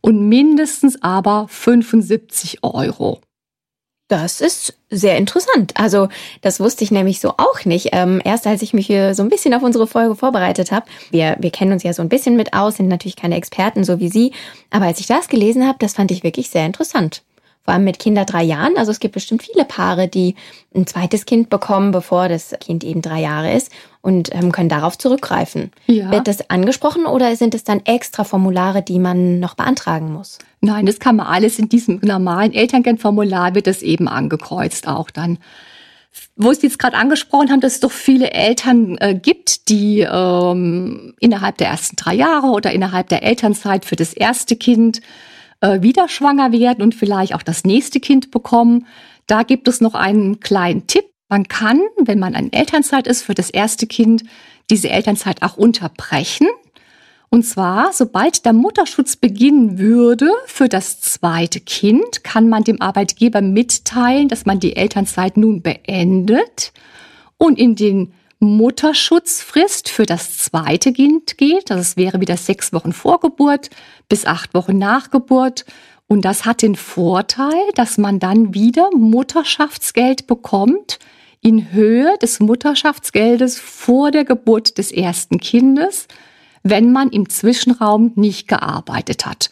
und 0.00 0.28
mindestens 0.28 1.02
aber 1.02 1.46
75 1.48 2.62
Euro. 2.62 3.20
Das 4.08 4.42
ist 4.42 4.74
sehr 4.90 5.16
interessant. 5.16 5.72
Also 5.76 6.08
das 6.42 6.60
wusste 6.60 6.84
ich 6.84 6.90
nämlich 6.90 7.20
so 7.20 7.30
auch 7.38 7.64
nicht. 7.64 7.88
Ähm, 7.92 8.20
erst 8.22 8.46
als 8.46 8.60
ich 8.60 8.74
mich 8.74 8.86
hier 8.86 9.14
so 9.14 9.22
ein 9.22 9.30
bisschen 9.30 9.54
auf 9.54 9.62
unsere 9.62 9.86
Folge 9.86 10.14
vorbereitet 10.14 10.72
habe. 10.72 10.86
Wir, 11.10 11.36
wir 11.40 11.50
kennen 11.50 11.72
uns 11.72 11.82
ja 11.82 11.94
so 11.94 12.02
ein 12.02 12.10
bisschen 12.10 12.36
mit 12.36 12.52
aus, 12.52 12.76
sind 12.76 12.88
natürlich 12.88 13.16
keine 13.16 13.36
Experten 13.36 13.82
so 13.82 14.00
wie 14.00 14.10
Sie. 14.10 14.32
Aber 14.70 14.84
als 14.84 15.00
ich 15.00 15.06
das 15.06 15.28
gelesen 15.28 15.66
habe, 15.66 15.78
das 15.80 15.94
fand 15.94 16.10
ich 16.10 16.22
wirklich 16.22 16.50
sehr 16.50 16.66
interessant 16.66 17.22
vor 17.64 17.72
allem 17.72 17.84
mit 17.84 17.98
Kinder 17.98 18.26
drei 18.26 18.42
Jahren. 18.42 18.76
Also 18.76 18.90
es 18.90 19.00
gibt 19.00 19.14
bestimmt 19.14 19.42
viele 19.42 19.64
Paare, 19.64 20.06
die 20.06 20.34
ein 20.74 20.86
zweites 20.86 21.24
Kind 21.24 21.48
bekommen, 21.48 21.92
bevor 21.92 22.28
das 22.28 22.54
Kind 22.60 22.84
eben 22.84 23.00
drei 23.00 23.22
Jahre 23.22 23.54
ist 23.54 23.72
und 24.04 24.34
ähm, 24.34 24.52
können 24.52 24.68
darauf 24.68 24.98
zurückgreifen. 24.98 25.70
Ja. 25.86 26.10
Wird 26.10 26.28
das 26.28 26.50
angesprochen 26.50 27.06
oder 27.06 27.34
sind 27.36 27.54
es 27.54 27.64
dann 27.64 27.80
extra 27.86 28.24
Formulare, 28.24 28.82
die 28.82 28.98
man 28.98 29.40
noch 29.40 29.54
beantragen 29.54 30.12
muss? 30.12 30.38
Nein, 30.60 30.84
das 30.84 31.00
kann 31.00 31.16
man 31.16 31.26
alles 31.26 31.58
in 31.58 31.70
diesem 31.70 32.00
normalen 32.02 32.52
Elterngeldformular 32.52 33.54
wird 33.54 33.66
das 33.66 33.80
eben 33.80 34.06
angekreuzt 34.06 34.86
auch 34.88 35.10
dann. 35.10 35.38
wo 36.36 36.52
Sie 36.52 36.66
jetzt 36.66 36.78
gerade 36.78 36.96
angesprochen 36.98 37.50
haben, 37.50 37.60
dass 37.60 37.74
es 37.74 37.80
doch 37.80 37.90
viele 37.90 38.30
Eltern 38.32 38.98
äh, 38.98 39.14
gibt, 39.14 39.70
die 39.70 40.00
ähm, 40.00 41.14
innerhalb 41.18 41.56
der 41.56 41.68
ersten 41.68 41.96
drei 41.96 42.14
Jahre 42.14 42.48
oder 42.48 42.72
innerhalb 42.72 43.08
der 43.08 43.22
Elternzeit 43.22 43.86
für 43.86 43.96
das 43.96 44.12
erste 44.12 44.56
Kind 44.56 45.00
äh, 45.62 45.80
wieder 45.80 46.08
schwanger 46.08 46.52
werden 46.52 46.82
und 46.82 46.94
vielleicht 46.94 47.34
auch 47.34 47.42
das 47.42 47.64
nächste 47.64 48.00
Kind 48.00 48.30
bekommen. 48.30 48.86
Da 49.26 49.44
gibt 49.44 49.66
es 49.66 49.80
noch 49.80 49.94
einen 49.94 50.40
kleinen 50.40 50.86
Tipp. 50.86 51.06
Man 51.28 51.48
kann, 51.48 51.80
wenn 51.96 52.18
man 52.18 52.34
in 52.34 52.52
Elternzeit 52.52 53.06
ist 53.06 53.22
für 53.22 53.34
das 53.34 53.50
erste 53.50 53.86
Kind, 53.86 54.24
diese 54.70 54.90
Elternzeit 54.90 55.42
auch 55.42 55.56
unterbrechen. 55.56 56.46
Und 57.30 57.44
zwar, 57.44 57.92
sobald 57.92 58.44
der 58.44 58.52
Mutterschutz 58.52 59.16
beginnen 59.16 59.78
würde 59.78 60.30
für 60.46 60.68
das 60.68 61.00
zweite 61.00 61.60
Kind, 61.60 62.22
kann 62.22 62.48
man 62.48 62.62
dem 62.62 62.80
Arbeitgeber 62.80 63.40
mitteilen, 63.40 64.28
dass 64.28 64.46
man 64.46 64.60
die 64.60 64.76
Elternzeit 64.76 65.36
nun 65.36 65.60
beendet 65.60 66.72
und 67.38 67.58
in 67.58 67.74
den 67.74 68.12
Mutterschutzfrist 68.38 69.88
für 69.88 70.06
das 70.06 70.38
zweite 70.38 70.92
Kind 70.92 71.38
geht. 71.38 71.70
Das 71.70 71.96
wäre 71.96 72.20
wieder 72.20 72.36
sechs 72.36 72.72
Wochen 72.72 72.92
vor 72.92 73.18
Geburt 73.18 73.70
bis 74.08 74.26
acht 74.26 74.54
Wochen 74.54 74.78
nach 74.78 75.10
Geburt. 75.10 75.64
Und 76.06 76.24
das 76.24 76.44
hat 76.44 76.62
den 76.62 76.76
Vorteil, 76.76 77.64
dass 77.74 77.98
man 77.98 78.20
dann 78.20 78.54
wieder 78.54 78.90
Mutterschaftsgeld 78.94 80.26
bekommt 80.26 80.98
in 81.44 81.72
Höhe 81.72 82.16
des 82.22 82.40
Mutterschaftsgeldes 82.40 83.60
vor 83.60 84.10
der 84.10 84.24
Geburt 84.24 84.78
des 84.78 84.90
ersten 84.90 85.38
Kindes, 85.38 86.08
wenn 86.62 86.90
man 86.90 87.10
im 87.10 87.28
Zwischenraum 87.28 88.12
nicht 88.14 88.48
gearbeitet 88.48 89.26
hat. 89.26 89.50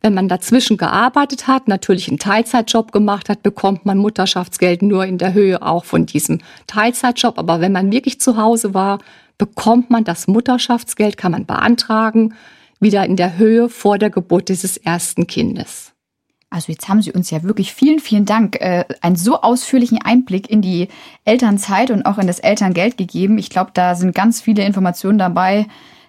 Wenn 0.00 0.14
man 0.14 0.28
dazwischen 0.28 0.78
gearbeitet 0.78 1.46
hat, 1.46 1.68
natürlich 1.68 2.08
einen 2.08 2.18
Teilzeitjob 2.18 2.92
gemacht 2.92 3.28
hat, 3.28 3.42
bekommt 3.42 3.84
man 3.84 3.98
Mutterschaftsgeld 3.98 4.80
nur 4.80 5.04
in 5.04 5.18
der 5.18 5.34
Höhe 5.34 5.60
auch 5.60 5.84
von 5.84 6.06
diesem 6.06 6.40
Teilzeitjob. 6.66 7.38
Aber 7.38 7.60
wenn 7.60 7.72
man 7.72 7.92
wirklich 7.92 8.20
zu 8.20 8.38
Hause 8.38 8.72
war, 8.72 8.98
bekommt 9.36 9.90
man 9.90 10.04
das 10.04 10.26
Mutterschaftsgeld, 10.26 11.18
kann 11.18 11.32
man 11.32 11.44
beantragen, 11.44 12.34
wieder 12.80 13.04
in 13.04 13.16
der 13.16 13.36
Höhe 13.36 13.68
vor 13.68 13.98
der 13.98 14.08
Geburt 14.10 14.48
dieses 14.48 14.78
ersten 14.78 15.26
Kindes. 15.26 15.93
Also 16.54 16.70
jetzt 16.70 16.88
haben 16.88 17.02
Sie 17.02 17.10
uns 17.10 17.32
ja 17.32 17.42
wirklich 17.42 17.74
vielen, 17.74 17.98
vielen 17.98 18.26
Dank, 18.26 18.60
äh, 18.60 18.84
einen 19.00 19.16
so 19.16 19.40
ausführlichen 19.40 20.00
Einblick 20.00 20.48
in 20.48 20.62
die 20.62 20.86
Elternzeit 21.24 21.90
und 21.90 22.06
auch 22.06 22.16
in 22.16 22.28
das 22.28 22.38
Elterngeld 22.38 22.96
gegeben. 22.96 23.38
Ich 23.38 23.50
glaube, 23.50 23.72
da 23.74 23.96
sind 23.96 24.14
ganz 24.14 24.40
viele 24.40 24.64
Informationen 24.64 25.18
dabei, 25.18 25.66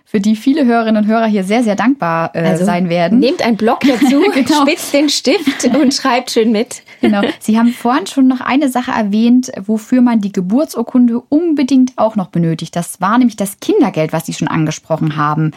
für 0.08 0.20
die 0.20 0.36
viele 0.36 0.66
Hörerinnen 0.66 1.04
und 1.04 1.10
Hörer 1.10 1.26
hier 1.26 1.44
sehr, 1.44 1.64
sehr 1.64 1.76
dankbar 1.76 2.36
äh, 2.36 2.44
also, 2.44 2.64
sein 2.64 2.90
werden. 2.90 3.18
Nehmt 3.18 3.42
einen 3.42 3.58
Block 3.58 3.80
dazu, 3.80 4.22
genau. 4.34 4.62
spitzt 4.62 4.94
den 4.94 5.10
Stift 5.10 5.66
und 5.76 5.96
schreibt 5.96 6.30
schön 6.30 6.52
mit. 6.52 6.84
Genau. 7.02 7.22
Sie 7.40 7.58
haben 7.58 7.70
vorhin 7.70 8.06
schon 8.06 8.28
noch 8.28 8.42
eine 8.42 8.70
Sache 8.70 8.92
erwähnt, 8.92 9.52
wofür 9.66 10.02
man 10.02 10.22
die 10.22 10.32
Geburtsurkunde 10.32 11.22
unbedingt 11.28 11.94
auch 11.96 12.16
noch 12.16 12.28
benötigt. 12.28 12.76
Das 12.76 13.02
war 13.02 13.18
nämlich 13.18 13.36
das 13.36 13.60
Kindergeld, 13.62 14.14
was 14.14 14.28
Sie 14.28 14.34
schon 14.34 14.48
angesprochen 14.48 15.16
haben. 15.16 15.54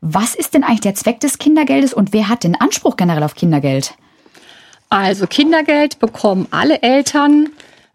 Was 0.00 0.36
ist 0.36 0.54
denn 0.54 0.62
eigentlich 0.62 0.82
der 0.82 0.94
Zweck 0.94 1.18
des 1.18 1.38
Kindergeldes 1.38 1.92
und 1.92 2.12
wer 2.12 2.28
hat 2.28 2.44
den 2.44 2.54
Anspruch 2.54 2.94
generell 2.96 3.24
auf 3.24 3.34
Kindergeld? 3.34 3.96
Also 4.88 5.26
Kindergeld 5.26 5.98
bekommen 5.98 6.48
alle 6.50 6.82
Eltern, 6.82 7.50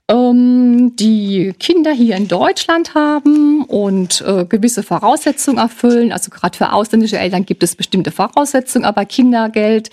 ähm, 0.08 0.96
die 0.96 1.54
Kinder 1.60 1.92
hier 1.92 2.16
in 2.16 2.28
Deutschland 2.28 2.94
haben 2.94 3.64
und 3.66 4.22
äh, 4.22 4.46
gewisse 4.46 4.84
Voraussetzungen 4.84 5.58
erfüllen. 5.58 6.12
Also 6.12 6.30
gerade 6.30 6.58
für 6.58 6.72
ausländische 6.72 7.18
Eltern 7.18 7.46
gibt 7.46 7.64
es 7.64 7.76
bestimmte 7.76 8.12
Voraussetzungen, 8.12 8.86
aber 8.86 9.06
Kindergeld 9.06 9.90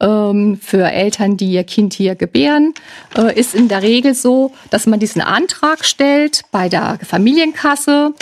ähm, 0.00 0.58
für 0.60 0.90
Eltern, 0.90 1.36
die 1.36 1.52
ihr 1.52 1.64
Kind 1.64 1.94
hier 1.94 2.14
gebären, 2.14 2.74
äh, 3.16 3.38
ist 3.38 3.54
in 3.54 3.68
der 3.68 3.82
Regel 3.82 4.14
so, 4.14 4.52
dass 4.70 4.86
man 4.86 4.98
diesen 4.98 5.22
Antrag 5.22 5.84
stellt 5.84 6.42
bei 6.50 6.68
der 6.68 6.98
Familienkasse. 7.04 8.14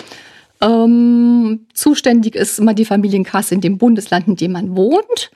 Ähm, 0.60 1.66
zuständig 1.72 2.34
ist 2.34 2.58
immer 2.58 2.74
die 2.74 2.84
Familienkasse 2.84 3.54
in 3.54 3.60
dem 3.60 3.78
Bundesland, 3.78 4.26
in 4.26 4.36
dem 4.36 4.52
man 4.52 4.76
wohnt. 4.76 5.30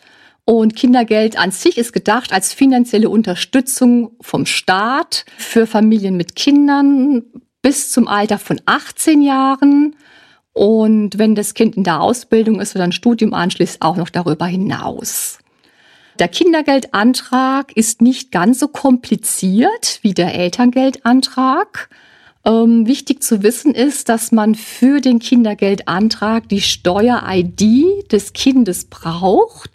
Und 0.45 0.75
Kindergeld 0.75 1.39
an 1.39 1.53
sich 1.53 1.79
ist 1.79 1.93
gedacht 1.93 2.33
als 2.33 2.53
finanzielle 2.53 3.09
Unterstützung 3.09 4.17
vom 4.21 4.45
Staat 4.45 5.25
für 5.39 5.67
Familien 5.67 6.17
mit 6.17 6.35
Kindern 6.35 7.23
bis 7.63 7.93
zum 7.93 8.09
Alter 8.09 8.39
von 8.39 8.61
18 8.67 9.23
Jahren. 9.23 9.95
Und 10.53 11.17
wenn 11.19 11.35
das 11.35 11.55
Kind 11.55 11.77
in 11.77 11.85
der 11.85 12.01
Ausbildung 12.01 12.61
ist 12.61 12.75
oder 12.75 12.85
ein 12.85 12.93
Studium 12.93 13.35
anschließt, 13.35 13.81
auch 13.81 13.97
noch 13.97 14.11
darüber 14.11 14.47
hinaus. 14.47 15.39
Der 16.19 16.29
Kindergeldantrag 16.29 17.75
ist 17.75 18.03
nicht 18.03 18.33
ganz 18.33 18.59
so 18.59 18.69
kompliziert 18.69 20.01
wie 20.03 20.13
der 20.13 20.35
Elterngeldantrag. 20.35 21.89
Ähm, 22.45 22.87
wichtig 22.87 23.23
zu 23.23 23.43
wissen 23.43 23.75
ist, 23.75 24.09
dass 24.09 24.33
man 24.33 24.55
für 24.55 25.01
den 25.01 25.21
Kindergeldantrag 25.21 26.49
die 26.49 26.61
Steuer-ID 26.61 28.13
des 28.13 28.33
Kindes 28.33 28.87
braucht. 28.87 29.71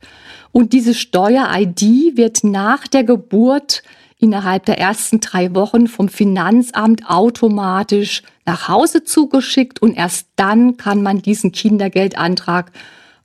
Und 0.58 0.74
diese 0.74 0.96
Steuer-ID 0.96 2.18
wird 2.18 2.44
nach 2.44 2.88
der 2.88 3.04
Geburt 3.04 3.84
innerhalb 4.18 4.66
der 4.66 4.80
ersten 4.80 5.20
drei 5.20 5.54
Wochen 5.54 5.86
vom 5.86 6.10
Finanzamt 6.10 7.08
automatisch 7.08 8.24
nach 8.44 8.68
Hause 8.68 9.04
zugeschickt 9.04 9.80
und 9.84 9.96
erst 9.96 10.30
dann 10.36 10.76
kann 10.76 11.04
man 11.04 11.22
diesen 11.22 11.52
Kindergeldantrag 11.52 12.72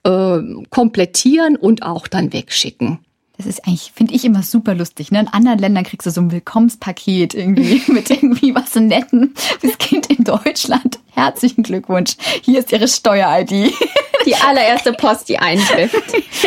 äh, 0.05 0.41
komplettieren 0.69 1.57
und 1.57 1.83
auch 1.83 2.07
dann 2.07 2.35
wegschicken. 2.35 2.99
Das 3.43 3.57
ist 3.59 3.67
eigentlich, 3.67 3.91
finde 3.93 4.15
ich 4.15 4.25
immer 4.25 4.45
super 4.45 4.73
lustig. 4.73 5.11
Ne? 5.11 5.19
In 5.19 5.27
anderen 5.27 5.59
Ländern 5.59 5.83
kriegst 5.83 6.07
du 6.07 6.13
so 6.13 6.21
ein 6.21 6.31
Willkommenspaket 6.31 7.35
irgendwie 7.35 7.83
mit 7.93 8.09
irgendwie 8.09 8.55
was 8.55 8.77
Netten. 8.77 9.35
Das 9.63 9.79
Kind 9.79 10.07
in 10.07 10.23
Deutschland. 10.23 11.01
Herzlichen 11.11 11.65
Glückwunsch. 11.65 12.13
Hier 12.43 12.61
ist 12.61 12.71
Ihre 12.71 12.87
Steuer-ID. 12.87 13.75
Die 14.25 14.37
allererste 14.37 14.93
Post, 14.93 15.29
die 15.29 15.39
eintrifft. 15.41 15.97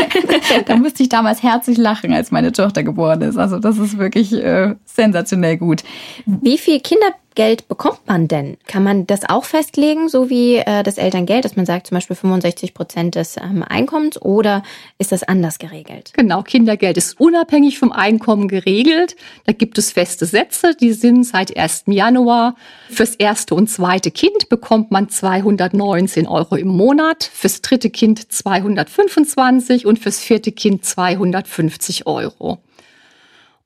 da 0.66 0.78
musste 0.78 1.04
ich 1.04 1.10
damals 1.10 1.44
herzlich 1.44 1.78
lachen, 1.78 2.14
als 2.14 2.32
meine 2.32 2.54
Tochter 2.54 2.84
geboren 2.84 3.22
ist. 3.22 3.36
Also 3.36 3.60
das 3.60 3.78
ist 3.78 3.98
wirklich 3.98 4.32
äh, 4.32 4.76
sensationell 4.86 5.58
gut. 5.58 5.84
Wie 6.26 6.58
viel 6.58 6.80
Kinder 6.80 7.08
Geld 7.36 7.68
bekommt 7.68 8.08
man 8.08 8.28
denn? 8.28 8.58
Kann 8.66 8.84
man 8.84 9.06
das 9.08 9.28
auch 9.28 9.44
festlegen, 9.44 10.08
so 10.08 10.30
wie 10.30 10.56
äh, 10.56 10.84
das 10.84 10.98
Elterngeld, 10.98 11.44
dass 11.44 11.56
man 11.56 11.66
sagt 11.66 11.88
zum 11.88 11.96
Beispiel 11.96 12.16
65 12.16 12.74
Prozent 12.74 13.16
des 13.16 13.36
ähm, 13.38 13.64
Einkommens 13.68 14.22
oder 14.22 14.64
ist 14.98 15.12
das 15.12 15.24
anders 15.24 15.60
geregelt? 15.60 16.12
Genau, 16.16 16.42
Kindergeld 16.44 16.98
ist 16.98 17.20
unabhängig 17.20 17.78
vom 17.78 17.92
Einkommen 17.92 18.48
geregelt. 18.48 19.16
Da 19.46 19.52
gibt 19.52 19.78
es 19.78 19.92
feste 19.92 20.26
Sätze, 20.26 20.76
die 20.76 20.94
sind 20.94 21.26
seit 21.26 21.56
1. 21.56 21.84
Januar. 21.88 22.56
Fürs 22.90 23.16
erste 23.16 23.54
und 23.54 23.70
zweite 23.70 24.12
Kind 24.12 24.50
bekommt 24.50 24.92
man 24.92 25.10
219 25.10 26.28
Euro 26.28 26.56
im 26.56 26.70
Monat, 26.70 27.30
fürs 27.32 27.62
dritte 27.62 27.90
Kind 27.90 28.32
225 28.32 29.86
und 29.86 30.00
fürs 30.00 30.20
vierte 30.20 30.54
Kind 30.54 30.86
250 30.86 32.08
Euro. 32.08 32.60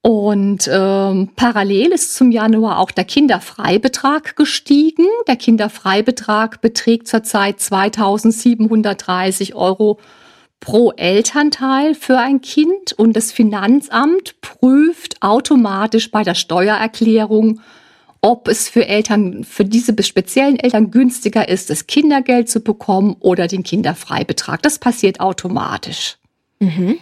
Und 0.01 0.69
ähm, 0.71 1.29
parallel 1.35 1.91
ist 1.91 2.15
zum 2.15 2.31
Januar 2.31 2.79
auch 2.79 2.91
der 2.91 3.03
Kinderfreibetrag 3.03 4.37
gestiegen. 4.37 5.05
Der 5.27 5.35
Kinderfreibetrag 5.35 6.61
beträgt 6.61 7.09
zurzeit 7.09 7.59
2730 7.59 9.55
Euro 9.55 9.99
pro 10.61 10.91
Elternteil 10.91 11.95
für 11.95 12.17
ein 12.17 12.41
Kind 12.41 12.93
und 12.93 13.15
das 13.15 13.31
Finanzamt 13.31 14.39
prüft 14.41 15.21
automatisch 15.21 16.11
bei 16.11 16.23
der 16.23 16.35
Steuererklärung, 16.35 17.61
ob 18.21 18.49
es 18.49 18.67
für 18.67 18.85
Eltern, 18.85 19.43
für 19.45 19.63
diese 19.63 19.95
speziellen 20.03 20.59
Eltern 20.59 20.91
günstiger 20.91 21.47
ist, 21.47 21.69
das 21.69 21.87
Kindergeld 21.87 22.49
zu 22.49 22.59
bekommen 22.61 23.15
oder 23.19 23.47
den 23.47 23.63
Kinderfreibetrag. 23.63 24.61
Das 24.61 24.79
passiert 24.79 25.21
automatisch. 25.21 26.17
Mhm. 26.59 26.99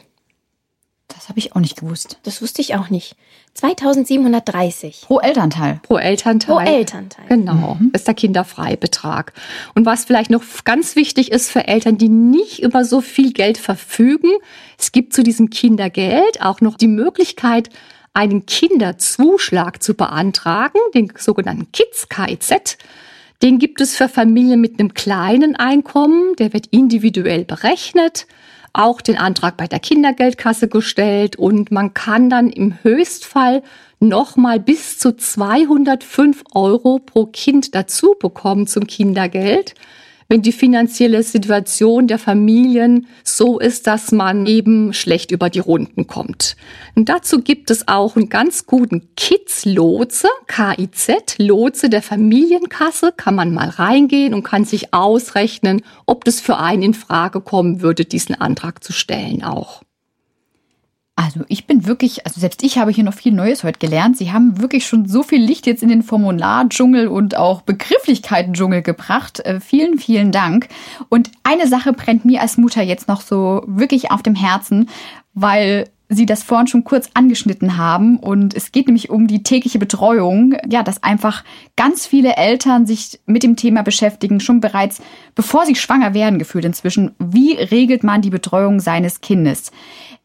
Das 1.08 1.30
habe 1.30 1.39
ich 1.39 1.56
auch 1.56 1.62
nicht 1.62 1.80
gewusst. 1.80 2.20
Das 2.24 2.41
wusste 2.41 2.62
ich 2.62 2.76
auch 2.76 2.89
nicht. 2.89 3.15
2730. 3.54 5.04
Pro 5.08 5.20
Elternteil. 5.20 5.80
Pro 5.84 5.98
Elternteil. 5.98 6.56
Pro 6.56 6.62
Elternteil. 6.62 7.26
Genau, 7.30 7.78
mhm. 7.80 7.91
ist 7.93 8.08
der 8.08 8.13
Kinderfreibetrag. 8.13 9.34
Und 9.74 9.86
was 9.86 10.06
vielleicht 10.06 10.30
noch 10.30 10.43
ganz 10.65 10.96
wichtig 10.96 11.32
ist 11.32 11.50
für 11.50 11.67
Eltern, 11.67 11.98
die 11.98 12.10
nicht 12.10 12.62
über 12.62 12.84
so 12.84 13.02
viel 13.02 13.32
Geld 13.32 13.58
verfügen, 13.58 14.30
es 14.78 14.91
gibt 14.91 15.13
zu 15.13 15.24
diesem 15.24 15.50
Kindergeld 15.50 16.41
auch 16.41 16.60
noch 16.60 16.76
die 16.76 16.88
Möglichkeit, 16.88 17.70
einen 18.13 18.46
Kinderzuschlag 18.46 19.82
zu 19.82 19.93
beantragen, 19.93 20.80
den 20.93 21.13
sogenannten 21.17 21.72
Kids-KZ. 21.72 22.78
Den 23.41 23.60
gibt 23.60 23.80
es 23.80 23.96
für 23.96 24.10
Familien 24.10 24.60
mit 24.60 24.80
einem 24.80 24.93
kleinen 24.93 25.56
Einkommen, 25.56 26.36
der 26.38 26.54
wird 26.54 26.67
individuell 26.67 27.46
berechnet 27.46 28.28
auch 28.74 29.02
den 29.02 29.18
Antrag 29.18 29.58
bei 29.58 29.68
der 29.68 29.80
Kindergeldkasse 29.80 30.68
gestellt. 30.68 31.36
Und 31.36 31.72
man 31.72 31.94
kann 31.94 32.30
dann 32.30 32.50
im 32.50 32.78
Höchstfall 32.84 33.64
nochmal 34.00 34.60
bis 34.60 34.98
zu 34.98 35.16
205 35.16 36.44
Euro 36.54 37.00
pro 37.00 37.26
Kind 37.26 37.74
dazu 37.76 38.16
bekommen 38.20 38.68
zum 38.68 38.88
Kindergeld, 38.88 39.74
wenn 40.30 40.42
die 40.42 40.52
finanzielle 40.52 41.24
Situation 41.24 42.08
der 42.08 42.20
Familien 42.20 43.08
so 43.24 43.60
ist, 43.60 43.88
dass 43.88 44.12
man 44.12 44.46
eben 44.46 44.94
schlecht 44.94 45.32
über 45.32 45.50
die 45.50 45.60
Runden 45.60 46.08
kommt. 46.08 46.56
Und 46.96 47.10
dazu 47.10 47.42
gibt 47.42 47.72
es 47.72 47.88
auch 47.88 48.16
einen 48.16 48.30
ganz 48.30 48.66
guten 48.66 49.08
Kids-Lotse, 49.16 50.28
KIZ, 50.48 51.38
Lotse 51.38 51.90
der 51.90 52.02
Familienkasse, 52.02 53.13
kann 53.16 53.36
man 53.36 53.54
mal 53.54 53.70
reingehen 53.70 54.34
und 54.34 54.44
kann 54.44 54.66
sich 54.66 54.94
ausrechnen, 54.94 55.82
ob 56.06 56.26
das 56.26 56.42
für 56.42 56.58
einen 56.58 56.84
in 56.84 56.94
Frage 56.94 57.42
kommen 57.42 57.82
würde, 57.82 58.06
diesen 58.06 58.36
Antrag 58.36 58.84
zu 58.84 58.94
stellen 58.94 59.44
auch. 59.44 59.82
Also 61.20 61.40
ich 61.48 61.66
bin 61.66 61.88
wirklich, 61.88 62.28
also 62.28 62.40
selbst 62.40 62.62
ich 62.62 62.78
habe 62.78 62.92
hier 62.92 63.04
noch 63.04 63.16
viel 63.16 63.34
Neues 63.34 63.64
heute 63.64 63.80
gelernt. 63.80 64.18
Sie 64.18 64.32
haben 64.32 64.62
wirklich 64.62 64.86
schon 64.86 65.08
so 65.08 65.24
viel 65.24 65.42
Licht 65.42 65.66
jetzt 65.66 65.82
in 65.82 65.90
den 65.90 66.04
Formulardschungel 66.04 67.08
und 67.08 67.36
auch 67.36 67.62
Begrifflichkeiten-Dschungel 67.64 68.84
gebracht. 68.84 69.40
Äh, 69.40 69.60
vielen, 69.60 69.98
vielen 69.98 70.32
Dank. 70.32 70.70
Und 71.10 71.32
eine 71.42 71.68
Sache 71.68 71.92
brennt 71.92 72.24
mir 72.24 72.42
als 72.42 72.58
Mutter 72.58 72.84
jetzt 72.84 73.08
noch 73.08 73.22
so 73.22 73.64
wirklich 73.66 74.12
auf 74.12 74.22
dem 74.22 74.36
Herzen, 74.36 74.90
weil 75.34 75.90
Sie 76.08 76.26
das 76.26 76.44
vorhin 76.44 76.68
schon 76.68 76.84
kurz 76.84 77.10
angeschnitten 77.16 77.78
haben. 77.78 78.18
Und 78.18 78.54
es 78.54 78.72
geht 78.72 78.86
nämlich 78.86 79.10
um 79.10 79.28
die 79.28 79.42
tägliche 79.42 79.80
Betreuung. 79.80 80.56
Ja, 80.70 80.84
dass 80.84 81.02
einfach 81.02 81.44
ganz 81.76 82.06
viele 82.06 82.38
Eltern 82.38 82.86
sich 82.86 83.20
mit 83.26 83.42
dem 83.42 83.56
Thema 83.56 83.82
beschäftigen, 83.82 84.40
schon 84.40 84.62
bereits 84.62 85.02
bevor 85.34 85.66
sie 85.66 85.76
schwanger 85.76 86.14
werden, 86.14 86.38
gefühlt 86.38 86.64
inzwischen. 86.64 87.16
Wie 87.18 87.54
regelt 87.54 88.04
man 88.04 88.22
die 88.22 88.30
Betreuung 88.30 88.80
seines 88.80 89.20
Kindes? 89.20 89.72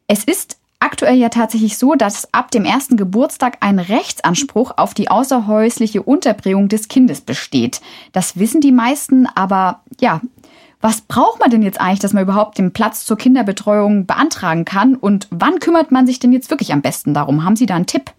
Es 0.07 0.23
ist 0.23 0.57
aktuell 0.83 1.15
ja 1.15 1.29
tatsächlich 1.29 1.77
so, 1.77 1.95
dass 1.95 2.33
ab 2.33 2.51
dem 2.51 2.65
ersten 2.65 2.97
Geburtstag 2.97 3.57
ein 3.61 3.79
Rechtsanspruch 3.79 4.73
auf 4.77 4.93
die 4.93 5.09
außerhäusliche 5.09 6.03
Unterbringung 6.03 6.67
des 6.67 6.89
Kindes 6.89 7.21
besteht. 7.21 7.81
Das 8.11 8.37
wissen 8.37 8.61
die 8.61 8.71
meisten, 8.71 9.25
aber 9.25 9.81
ja, 10.01 10.21
was 10.81 10.99
braucht 10.99 11.39
man 11.39 11.49
denn 11.49 11.63
jetzt 11.63 11.79
eigentlich, 11.79 11.99
dass 11.99 12.11
man 12.11 12.23
überhaupt 12.23 12.57
den 12.57 12.73
Platz 12.73 13.05
zur 13.05 13.17
Kinderbetreuung 13.17 14.05
beantragen 14.05 14.65
kann? 14.65 14.95
Und 14.95 15.27
wann 15.31 15.59
kümmert 15.59 15.91
man 15.91 16.05
sich 16.05 16.19
denn 16.19 16.33
jetzt 16.33 16.49
wirklich 16.49 16.73
am 16.73 16.81
besten 16.81 17.13
darum? 17.13 17.45
Haben 17.45 17.55
Sie 17.55 17.65
da 17.65 17.75
einen 17.75 17.85
Tipp? 17.85 18.11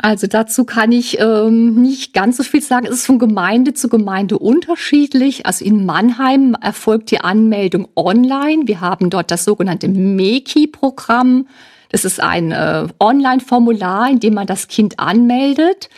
Also 0.00 0.28
dazu 0.28 0.64
kann 0.64 0.92
ich 0.92 1.18
ähm, 1.18 1.74
nicht 1.74 2.14
ganz 2.14 2.36
so 2.36 2.44
viel 2.44 2.62
sagen. 2.62 2.86
Es 2.86 2.94
ist 2.94 3.06
von 3.06 3.18
Gemeinde 3.18 3.74
zu 3.74 3.88
Gemeinde 3.88 4.38
unterschiedlich. 4.38 5.44
Also 5.44 5.64
in 5.64 5.84
Mannheim 5.84 6.56
erfolgt 6.60 7.10
die 7.10 7.20
Anmeldung 7.20 7.88
online. 7.96 8.68
Wir 8.68 8.80
haben 8.80 9.10
dort 9.10 9.32
das 9.32 9.44
sogenannte 9.44 9.88
MEKI-Programm. 9.88 11.48
Das 11.90 12.04
ist 12.04 12.20
ein 12.20 12.52
äh, 12.52 12.86
Online-Formular, 13.00 14.08
in 14.08 14.20
dem 14.20 14.34
man 14.34 14.46
das 14.46 14.68
Kind 14.68 15.00
anmeldet. 15.00 15.88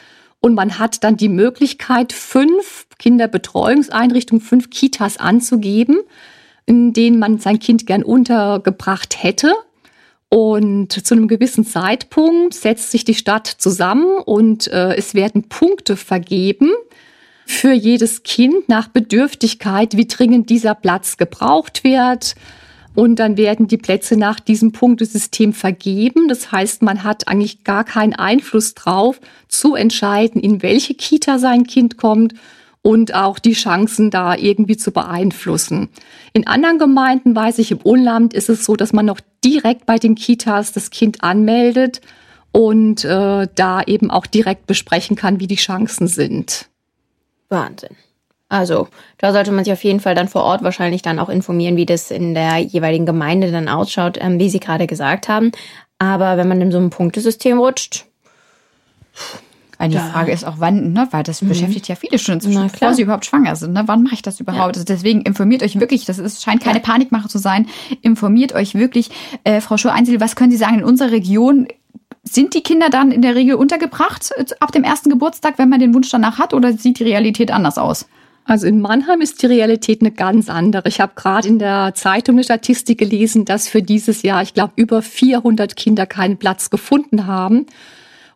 Und 0.40 0.54
man 0.54 0.78
hat 0.78 1.04
dann 1.04 1.18
die 1.18 1.28
Möglichkeit, 1.28 2.14
fünf 2.14 2.86
Kinderbetreuungseinrichtungen, 2.98 4.40
fünf 4.40 4.70
Kitas 4.70 5.18
anzugeben, 5.18 5.98
in 6.64 6.94
denen 6.94 7.18
man 7.18 7.38
sein 7.38 7.58
Kind 7.58 7.86
gern 7.86 8.02
untergebracht 8.02 9.22
hätte. 9.22 9.52
Und 10.30 10.92
zu 10.92 11.14
einem 11.14 11.26
gewissen 11.26 11.66
Zeitpunkt 11.66 12.54
setzt 12.54 12.92
sich 12.92 13.04
die 13.04 13.14
Stadt 13.14 13.48
zusammen 13.48 14.18
und 14.24 14.68
äh, 14.68 14.94
es 14.94 15.12
werden 15.14 15.48
Punkte 15.48 15.96
vergeben 15.96 16.70
für 17.46 17.72
jedes 17.72 18.22
Kind 18.22 18.68
nach 18.68 18.86
Bedürftigkeit, 18.86 19.96
wie 19.96 20.06
dringend 20.06 20.48
dieser 20.48 20.76
Platz 20.76 21.16
gebraucht 21.16 21.82
wird. 21.82 22.36
Und 22.94 23.16
dann 23.16 23.36
werden 23.36 23.66
die 23.66 23.76
Plätze 23.76 24.16
nach 24.16 24.38
diesem 24.38 24.70
Punktesystem 24.70 25.52
vergeben. 25.52 26.28
Das 26.28 26.52
heißt, 26.52 26.82
man 26.82 27.02
hat 27.02 27.26
eigentlich 27.26 27.64
gar 27.64 27.82
keinen 27.82 28.14
Einfluss 28.14 28.74
drauf, 28.74 29.20
zu 29.48 29.74
entscheiden, 29.74 30.40
in 30.40 30.62
welche 30.62 30.94
Kita 30.94 31.40
sein 31.40 31.64
Kind 31.66 31.96
kommt, 31.96 32.34
und 32.82 33.14
auch 33.14 33.38
die 33.38 33.52
Chancen 33.52 34.10
da 34.10 34.34
irgendwie 34.34 34.76
zu 34.76 34.90
beeinflussen. 34.90 35.88
In 36.32 36.46
anderen 36.46 36.78
Gemeinden, 36.78 37.34
weiß 37.36 37.58
ich, 37.58 37.72
im 37.72 37.78
Unland 37.78 38.32
ist 38.32 38.48
es 38.48 38.64
so, 38.64 38.76
dass 38.76 38.92
man 38.92 39.06
noch 39.06 39.20
direkt 39.44 39.86
bei 39.86 39.98
den 39.98 40.14
Kitas 40.14 40.72
das 40.72 40.90
Kind 40.90 41.22
anmeldet 41.22 42.00
und 42.52 43.04
äh, 43.04 43.48
da 43.54 43.82
eben 43.82 44.10
auch 44.10 44.26
direkt 44.26 44.66
besprechen 44.66 45.16
kann, 45.16 45.40
wie 45.40 45.46
die 45.46 45.56
Chancen 45.56 46.06
sind. 46.06 46.68
Wahnsinn. 47.48 47.96
Also, 48.48 48.88
da 49.18 49.32
sollte 49.32 49.52
man 49.52 49.64
sich 49.64 49.72
auf 49.72 49.84
jeden 49.84 50.00
Fall 50.00 50.16
dann 50.16 50.26
vor 50.26 50.42
Ort 50.42 50.64
wahrscheinlich 50.64 51.02
dann 51.02 51.20
auch 51.20 51.28
informieren, 51.28 51.76
wie 51.76 51.86
das 51.86 52.10
in 52.10 52.34
der 52.34 52.58
jeweiligen 52.58 53.06
Gemeinde 53.06 53.52
dann 53.52 53.68
ausschaut, 53.68 54.18
ähm, 54.20 54.40
wie 54.40 54.50
Sie 54.50 54.58
gerade 54.58 54.88
gesagt 54.88 55.28
haben. 55.28 55.52
Aber 55.98 56.36
wenn 56.36 56.48
man 56.48 56.60
in 56.60 56.72
so 56.72 56.78
ein 56.78 56.90
Punktesystem 56.90 57.58
rutscht, 57.58 58.06
weil 59.80 59.88
die 59.88 59.94
ja. 59.94 60.04
Frage 60.04 60.30
ist 60.30 60.44
auch, 60.44 60.56
wann, 60.58 60.92
ne, 60.92 61.08
weil 61.10 61.22
das 61.22 61.40
mhm. 61.40 61.48
beschäftigt 61.48 61.88
ja 61.88 61.94
viele 61.94 62.18
schon 62.18 62.34
inzwischen, 62.34 62.68
bevor 62.70 62.92
sie 62.92 63.00
überhaupt 63.00 63.24
schwanger 63.24 63.56
sind. 63.56 63.72
Ne? 63.72 63.84
Wann 63.86 64.02
mache 64.02 64.12
ich 64.12 64.20
das 64.20 64.38
überhaupt? 64.38 64.76
Ja. 64.76 64.82
Also 64.82 64.84
deswegen 64.84 65.22
informiert 65.22 65.62
euch 65.62 65.80
wirklich, 65.80 66.04
das 66.04 66.18
ist, 66.18 66.42
scheint 66.42 66.62
keine. 66.62 66.80
Panikmache 66.80 67.28
zu 67.28 67.38
sein, 67.38 67.66
informiert 68.02 68.54
euch 68.54 68.74
wirklich. 68.74 69.10
Äh, 69.44 69.62
Frau 69.62 69.78
Schur-Einzel, 69.78 70.20
was 70.20 70.36
können 70.36 70.50
Sie 70.50 70.58
sagen 70.58 70.80
in 70.80 70.84
unserer 70.84 71.12
Region? 71.12 71.66
Sind 72.24 72.52
die 72.52 72.60
Kinder 72.60 72.90
dann 72.90 73.10
in 73.10 73.22
der 73.22 73.34
Regel 73.34 73.54
untergebracht 73.54 74.32
äh, 74.36 74.44
ab 74.60 74.70
dem 74.72 74.84
ersten 74.84 75.08
Geburtstag, 75.08 75.54
wenn 75.56 75.70
man 75.70 75.80
den 75.80 75.94
Wunsch 75.94 76.10
danach 76.10 76.38
hat, 76.38 76.52
oder 76.52 76.74
sieht 76.74 76.98
die 76.98 77.04
Realität 77.04 77.50
anders 77.50 77.78
aus? 77.78 78.06
Also 78.44 78.66
in 78.66 78.82
Mannheim 78.82 79.22
ist 79.22 79.40
die 79.40 79.46
Realität 79.46 80.02
eine 80.02 80.10
ganz 80.10 80.50
andere. 80.50 80.88
Ich 80.88 81.00
habe 81.00 81.12
gerade 81.14 81.48
in 81.48 81.58
der 81.58 81.94
Zeitung 81.94 82.34
eine 82.34 82.44
Statistik 82.44 82.98
gelesen, 82.98 83.46
dass 83.46 83.66
für 83.66 83.82
dieses 83.82 84.20
Jahr, 84.20 84.42
ich 84.42 84.52
glaube, 84.52 84.74
über 84.76 85.00
400 85.00 85.74
Kinder 85.74 86.04
keinen 86.04 86.36
Platz 86.36 86.68
gefunden 86.68 87.26
haben. 87.26 87.64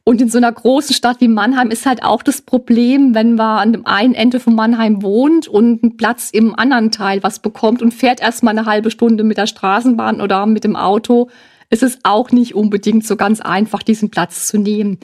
Und 0.06 0.20
in 0.20 0.28
so 0.28 0.36
einer 0.36 0.52
großen 0.52 0.94
Stadt 0.94 1.20
wie 1.20 1.28
Mannheim 1.28 1.70
ist 1.70 1.86
halt 1.86 2.02
auch 2.02 2.22
das 2.22 2.42
Problem, 2.42 3.14
wenn 3.14 3.36
man 3.36 3.58
an 3.58 3.72
dem 3.72 3.86
einen 3.86 4.14
Ende 4.14 4.38
von 4.38 4.54
Mannheim 4.54 5.02
wohnt 5.02 5.48
und 5.48 5.82
einen 5.82 5.96
Platz 5.96 6.28
im 6.30 6.58
anderen 6.58 6.90
Teil 6.90 7.22
was 7.22 7.38
bekommt 7.38 7.80
und 7.80 7.94
fährt 7.94 8.20
erstmal 8.20 8.56
eine 8.56 8.66
halbe 8.66 8.90
Stunde 8.90 9.24
mit 9.24 9.38
der 9.38 9.46
Straßenbahn 9.46 10.20
oder 10.20 10.44
mit 10.44 10.64
dem 10.64 10.76
Auto, 10.76 11.30
ist 11.70 11.82
es 11.82 11.98
auch 12.02 12.30
nicht 12.32 12.54
unbedingt 12.54 13.06
so 13.06 13.16
ganz 13.16 13.40
einfach, 13.40 13.82
diesen 13.82 14.10
Platz 14.10 14.46
zu 14.46 14.58
nehmen. 14.58 14.98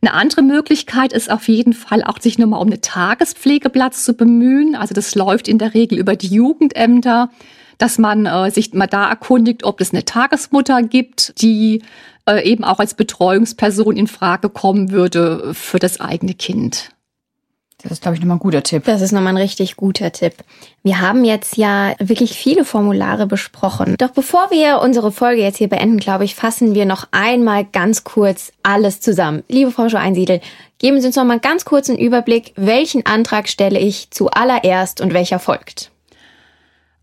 Eine 0.00 0.12
andere 0.12 0.42
Möglichkeit 0.42 1.12
ist 1.12 1.28
auf 1.28 1.48
jeden 1.48 1.72
Fall 1.72 2.04
auch, 2.04 2.20
sich 2.20 2.38
nochmal 2.38 2.60
um 2.60 2.68
eine 2.68 2.80
Tagespflegeplatz 2.80 4.04
zu 4.04 4.14
bemühen. 4.14 4.76
Also 4.76 4.94
das 4.94 5.16
läuft 5.16 5.48
in 5.48 5.58
der 5.58 5.74
Regel 5.74 5.98
über 5.98 6.14
die 6.14 6.28
Jugendämter, 6.28 7.30
dass 7.78 7.98
man 7.98 8.26
äh, 8.26 8.50
sich 8.52 8.72
mal 8.74 8.86
da 8.86 9.08
erkundigt, 9.08 9.64
ob 9.64 9.80
es 9.80 9.92
eine 9.92 10.04
Tagesmutter 10.04 10.82
gibt, 10.82 11.40
die 11.42 11.82
äh, 12.28 12.42
eben 12.48 12.64
auch 12.64 12.78
als 12.78 12.94
Betreuungsperson 12.94 13.96
in 13.96 14.06
Frage 14.06 14.48
kommen 14.48 14.90
würde 14.90 15.54
für 15.54 15.78
das 15.78 16.00
eigene 16.00 16.34
Kind. 16.34 16.90
Das 17.82 17.92
ist, 17.92 18.02
glaube 18.02 18.16
ich, 18.16 18.20
nochmal 18.20 18.38
ein 18.38 18.40
guter 18.40 18.62
Tipp. 18.62 18.84
Das 18.84 19.02
ist 19.02 19.12
nochmal 19.12 19.34
ein 19.34 19.36
richtig 19.36 19.76
guter 19.76 20.10
Tipp. 20.10 20.32
Wir 20.82 21.00
haben 21.00 21.24
jetzt 21.24 21.56
ja 21.56 21.94
wirklich 21.98 22.32
viele 22.32 22.64
Formulare 22.64 23.26
besprochen. 23.26 23.96
Doch 23.98 24.10
bevor 24.10 24.50
wir 24.50 24.80
unsere 24.80 25.12
Folge 25.12 25.42
jetzt 25.42 25.58
hier 25.58 25.68
beenden, 25.68 25.98
glaube 25.98 26.24
ich, 26.24 26.34
fassen 26.34 26.74
wir 26.74 26.86
noch 26.86 27.06
einmal 27.12 27.64
ganz 27.64 28.02
kurz 28.02 28.50
alles 28.62 29.00
zusammen. 29.00 29.44
Liebe 29.48 29.70
Frau 29.70 29.88
Schau-Einsiedel, 29.88 30.40
geben 30.78 31.00
Sie 31.00 31.06
uns 31.06 31.16
nochmal 31.16 31.38
ganz 31.38 31.66
kurz 31.66 31.90
einen 31.90 31.98
Überblick. 31.98 32.54
Welchen 32.56 33.04
Antrag 33.04 33.46
stelle 33.46 33.78
ich 33.78 34.10
zuallererst 34.10 35.02
und 35.02 35.12
welcher 35.12 35.38
folgt? 35.38 35.90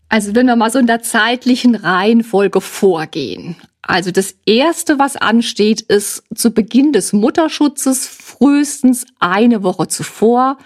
Also 0.08 0.34
wenn 0.34 0.46
wir 0.46 0.56
mal 0.56 0.70
so 0.70 0.80
in 0.80 0.86
der 0.86 1.02
zeitlichen 1.02 1.76
Reihenfolge 1.76 2.60
vorgehen. 2.60 3.56
Also 3.86 4.10
das 4.10 4.36
Erste, 4.46 4.98
was 4.98 5.16
ansteht, 5.16 5.82
ist 5.82 6.24
zu 6.34 6.52
Beginn 6.52 6.92
des 6.92 7.12
Mutterschutzes 7.12 8.06
frühestens 8.06 9.06
eine 9.18 9.62
Woche 9.62 9.88
zuvor. 9.88 10.58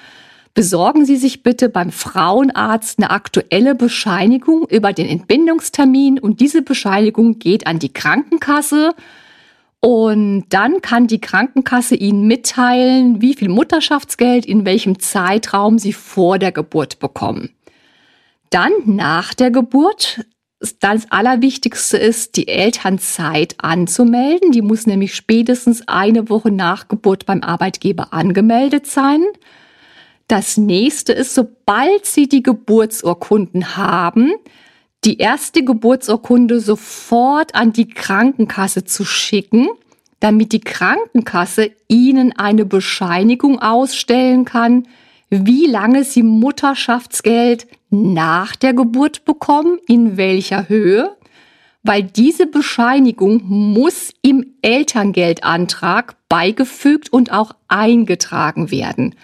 Besorgen 0.55 1.05
Sie 1.05 1.17
sich 1.17 1.43
bitte 1.43 1.69
beim 1.69 1.91
Frauenarzt 1.91 2.99
eine 2.99 3.11
aktuelle 3.11 3.75
Bescheinigung 3.75 4.67
über 4.69 4.93
den 4.93 5.07
Entbindungstermin 5.07 6.19
und 6.19 6.41
diese 6.41 6.63
Bescheinigung 6.63 7.39
geht 7.39 7.67
an 7.67 7.79
die 7.79 7.93
Krankenkasse. 7.93 8.95
Und 9.81 10.47
dann 10.49 10.83
kann 10.83 11.07
die 11.07 11.21
Krankenkasse 11.21 11.95
Ihnen 11.95 12.27
mitteilen, 12.27 13.21
wie 13.21 13.35
viel 13.35 13.49
Mutterschaftsgeld 13.49 14.47
in 14.47 14.65
welchem 14.65 14.99
Zeitraum 14.99 15.79
Sie 15.79 15.93
vor 15.93 16.39
der 16.39 16.51
Geburt 16.51 16.99
bekommen. 16.99 17.51
Dann 18.51 18.73
nach 18.87 19.35
der 19.35 19.51
Geburt 19.51 20.25
das 20.61 21.11
Allerwichtigste 21.11 21.97
ist, 21.97 22.37
die 22.37 22.49
Elternzeit 22.49 23.55
anzumelden. 23.59 24.51
Die 24.51 24.63
muss 24.63 24.87
nämlich 24.87 25.15
spätestens 25.15 25.87
eine 25.87 26.29
Woche 26.29 26.51
nach 26.51 26.89
Geburt 26.89 27.27
beim 27.27 27.43
Arbeitgeber 27.43 28.13
angemeldet 28.13 28.87
sein. 28.87 29.25
Das 30.27 30.57
nächste 30.57 31.13
ist, 31.13 31.35
sobald 31.35 32.07
Sie 32.07 32.29
die 32.29 32.43
Geburtsurkunden 32.43 33.77
haben, 33.77 34.33
die 35.05 35.19
erste 35.19 35.65
Geburtsurkunde 35.65 36.61
sofort 36.61 37.55
an 37.55 37.73
die 37.73 37.89
Krankenkasse 37.89 38.85
zu 38.85 39.05
schicken, 39.05 39.69
damit 40.19 40.53
die 40.53 40.61
Krankenkasse 40.61 41.71
Ihnen 41.87 42.37
eine 42.37 42.65
Bescheinigung 42.65 43.61
ausstellen 43.61 44.45
kann, 44.45 44.89
wie 45.31 45.67
lange 45.67 46.03
Sie 46.03 46.25
Mutterschaftsgeld 46.25 47.69
nach 47.91 48.57
der 48.57 48.75
Geburt 48.75 49.25
bekommen, 49.25 49.79
in 49.87 50.17
welcher 50.17 50.69
Höhe, 50.69 51.17
weil 51.83 52.03
diese 52.03 52.47
Bescheinigung 52.47 53.43
muss 53.45 54.13
im 54.23 54.55
Elterngeldantrag 54.63 56.17
beigefügt 56.29 57.13
und 57.13 57.33
auch 57.33 57.55
eingetragen 57.69 58.71
werden. 58.71 59.15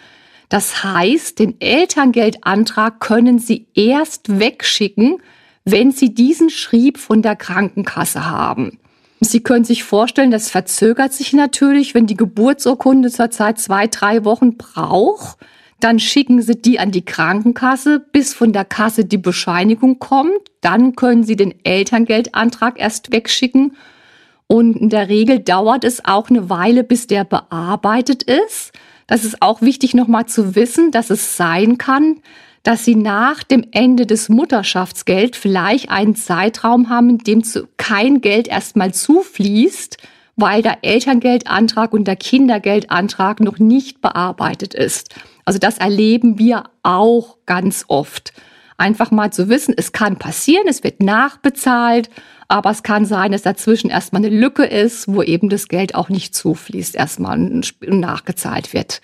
Das 0.48 0.84
heißt, 0.84 1.38
den 1.38 1.60
Elterngeldantrag 1.60 3.00
können 3.00 3.38
Sie 3.38 3.66
erst 3.74 4.38
wegschicken, 4.38 5.18
wenn 5.64 5.90
Sie 5.90 6.14
diesen 6.14 6.50
Schrieb 6.50 6.98
von 6.98 7.22
der 7.22 7.36
Krankenkasse 7.36 8.30
haben. 8.30 8.78
Sie 9.20 9.40
können 9.42 9.64
sich 9.64 9.84
vorstellen, 9.84 10.30
das 10.30 10.50
verzögert 10.50 11.12
sich 11.12 11.32
natürlich, 11.32 11.94
wenn 11.94 12.06
die 12.06 12.16
Geburtsurkunde 12.16 13.10
zurzeit 13.10 13.58
zwei, 13.58 13.86
drei 13.86 14.24
Wochen 14.24 14.56
braucht. 14.56 15.38
Dann 15.84 15.98
schicken 15.98 16.40
Sie 16.40 16.56
die 16.56 16.78
an 16.78 16.92
die 16.92 17.04
Krankenkasse, 17.04 18.00
bis 18.00 18.32
von 18.32 18.54
der 18.54 18.64
Kasse 18.64 19.04
die 19.04 19.18
Bescheinigung 19.18 19.98
kommt. 19.98 20.40
Dann 20.62 20.96
können 20.96 21.24
Sie 21.24 21.36
den 21.36 21.62
Elterngeldantrag 21.62 22.80
erst 22.80 23.12
wegschicken. 23.12 23.76
Und 24.46 24.76
in 24.78 24.88
der 24.88 25.10
Regel 25.10 25.40
dauert 25.40 25.84
es 25.84 26.02
auch 26.02 26.30
eine 26.30 26.48
Weile, 26.48 26.84
bis 26.84 27.06
der 27.06 27.24
bearbeitet 27.24 28.22
ist. 28.22 28.72
Das 29.06 29.26
ist 29.26 29.42
auch 29.42 29.60
wichtig 29.60 29.92
nochmal 29.92 30.24
zu 30.24 30.54
wissen, 30.54 30.90
dass 30.90 31.10
es 31.10 31.36
sein 31.36 31.76
kann, 31.76 32.22
dass 32.62 32.86
sie 32.86 32.96
nach 32.96 33.42
dem 33.42 33.66
Ende 33.70 34.06
des 34.06 34.30
Mutterschaftsgeld 34.30 35.36
vielleicht 35.36 35.90
einen 35.90 36.16
Zeitraum 36.16 36.88
haben, 36.88 37.10
in 37.10 37.18
dem 37.18 37.42
kein 37.76 38.22
Geld 38.22 38.48
erstmal 38.48 38.94
zufließt, 38.94 39.98
weil 40.36 40.62
der 40.62 40.78
Elterngeldantrag 40.82 41.92
und 41.92 42.04
der 42.04 42.16
Kindergeldantrag 42.16 43.40
noch 43.40 43.58
nicht 43.58 44.00
bearbeitet 44.00 44.74
ist. 44.74 45.14
Also 45.44 45.58
das 45.58 45.78
erleben 45.78 46.38
wir 46.38 46.64
auch 46.82 47.36
ganz 47.46 47.84
oft. 47.88 48.32
Einfach 48.76 49.10
mal 49.10 49.32
zu 49.32 49.48
wissen, 49.48 49.74
es 49.76 49.92
kann 49.92 50.18
passieren, 50.18 50.66
es 50.66 50.82
wird 50.82 51.00
nachbezahlt, 51.00 52.10
aber 52.48 52.70
es 52.70 52.82
kann 52.82 53.04
sein, 53.04 53.30
dass 53.30 53.42
dazwischen 53.42 53.88
erstmal 53.88 54.24
eine 54.24 54.36
Lücke 54.36 54.64
ist, 54.64 55.06
wo 55.06 55.22
eben 55.22 55.48
das 55.48 55.68
Geld 55.68 55.94
auch 55.94 56.08
nicht 56.08 56.34
zufließt, 56.34 56.96
erstmal 56.96 57.38
nachgezahlt 57.80 58.74
wird. 58.74 59.00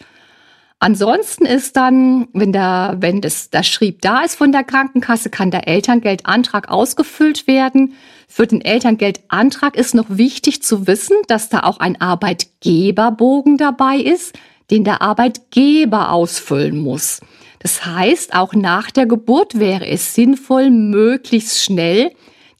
Ansonsten 0.82 1.44
ist 1.44 1.76
dann, 1.76 2.28
wenn 2.32 2.52
der, 2.52 2.96
wenn 3.00 3.20
das, 3.20 3.50
das 3.50 3.68
Schrieb 3.68 4.00
da 4.00 4.22
ist 4.22 4.34
von 4.34 4.50
der 4.50 4.64
Krankenkasse, 4.64 5.28
kann 5.28 5.50
der 5.50 5.68
Elterngeldantrag 5.68 6.70
ausgefüllt 6.70 7.46
werden. 7.46 7.92
Für 8.32 8.46
den 8.46 8.60
Elterngeldantrag 8.60 9.76
ist 9.76 9.92
noch 9.92 10.06
wichtig 10.08 10.62
zu 10.62 10.86
wissen, 10.86 11.16
dass 11.26 11.48
da 11.48 11.64
auch 11.64 11.80
ein 11.80 12.00
Arbeitgeberbogen 12.00 13.56
dabei 13.56 13.96
ist, 13.96 14.38
den 14.70 14.84
der 14.84 15.02
Arbeitgeber 15.02 16.12
ausfüllen 16.12 16.78
muss. 16.78 17.20
Das 17.58 17.84
heißt, 17.84 18.32
auch 18.32 18.54
nach 18.54 18.92
der 18.92 19.06
Geburt 19.06 19.58
wäre 19.58 19.88
es 19.88 20.14
sinnvoll, 20.14 20.70
möglichst 20.70 21.60
schnell 21.60 22.12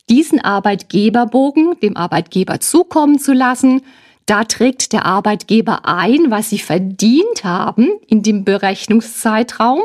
diesen 0.09 0.41
Arbeitgeberbogen 0.41 1.79
dem 1.81 1.97
Arbeitgeber 1.97 2.59
zukommen 2.59 3.21
zu 3.21 3.33
lassen, 3.33 3.83
da 4.27 4.43
trägt 4.43 4.93
der 4.93 5.07
Arbeitgeber 5.07 5.87
ein, 5.87 6.33
was 6.33 6.51
sie 6.51 6.59
verdient 6.59 7.45
haben 7.45 7.91
in 8.09 8.25
dem 8.25 8.45
Berechnungszeitraum. 8.45 9.83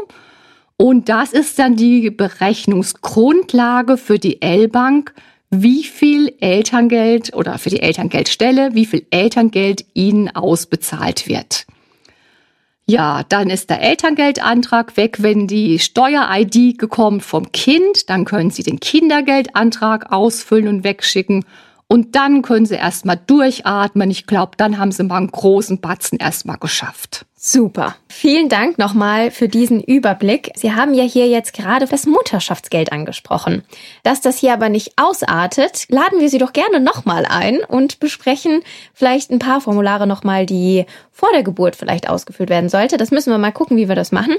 Und 0.78 1.10
das 1.10 1.32
ist 1.32 1.60
dann 1.60 1.76
die 1.76 2.10
Berechnungsgrundlage 2.10 3.98
für 3.98 4.17
die 4.17 4.41
L-Bank, 4.41 5.13
wie 5.62 5.84
viel 5.84 6.34
Elterngeld 6.39 7.34
oder 7.34 7.58
für 7.58 7.70
die 7.70 7.82
Elterngeldstelle, 7.82 8.72
wie 8.74 8.86
viel 8.86 9.06
Elterngeld 9.10 9.86
ihnen 9.94 10.36
ausbezahlt 10.36 11.28
wird. 11.28 11.65
Ja, 12.88 13.24
dann 13.24 13.50
ist 13.50 13.72
der 13.72 13.82
Elterngeldantrag 13.82 14.96
weg, 14.96 15.18
wenn 15.22 15.48
die 15.48 15.80
Steuer-ID 15.80 16.78
gekommen 16.78 17.20
vom 17.20 17.52
Kind, 17.52 18.10
dann 18.12 18.26
können 18.26 18.52
Sie 18.52 18.62
den 18.62 18.80
Kindergeldantrag 18.80 20.12
ausfüllen 20.12 20.68
und 20.68 20.84
wegschicken 20.84 21.46
und 21.88 22.15
dann 22.15 22.41
können 22.41 22.65
sie 22.65 22.76
erstmal 22.76 23.17
durchatmen. 23.17 24.10
Ich 24.10 24.26
glaube, 24.26 24.54
dann 24.58 24.78
haben 24.80 24.91
sie 24.91 25.04
mal 25.04 25.17
einen 25.17 25.32
großen 25.32 25.80
Batzen 25.82 26.17
erstmal 26.17 26.58
geschafft. 26.58 27.26
Super. 27.48 27.95
Vielen 28.10 28.50
Dank 28.50 28.80
nochmal 28.80 29.30
für 29.30 29.48
diesen 29.48 29.80
Überblick. 29.84 30.52
Sie 30.56 30.74
haben 30.74 30.95
ja 30.95 31.04
hier 31.04 31.28
jetzt 31.28 31.54
gerade 31.54 31.86
das 31.86 32.08
Mutterschaftsgeld 32.08 32.91
angesprochen. 32.91 33.63
Dass 34.02 34.19
das 34.19 34.39
hier 34.39 34.54
aber 34.54 34.69
nicht 34.69 34.93
ausartet, 34.95 35.86
laden 35.89 36.19
wir 36.19 36.30
Sie 36.30 36.39
doch 36.39 36.54
gerne 36.54 36.80
nochmal 36.80 37.28
ein 37.28 37.60
und 37.60 38.00
besprechen 38.00 38.63
vielleicht 38.95 39.30
ein 39.30 39.38
paar 39.38 39.62
Formulare 39.62 40.08
nochmal, 40.08 40.48
die 40.48 40.88
vor 41.12 41.30
der 41.34 41.43
Geburt 41.43 41.76
vielleicht 41.76 42.10
ausgefüllt 42.10 42.50
werden 42.50 42.69
sollte. 42.69 42.98
Das 42.98 43.12
müssen 43.12 43.30
wir 43.30 43.38
mal 43.38 43.52
gucken, 43.52 43.78
wie 43.78 43.89
wir 43.89 43.95
das 43.95 44.12
machen. 44.12 44.38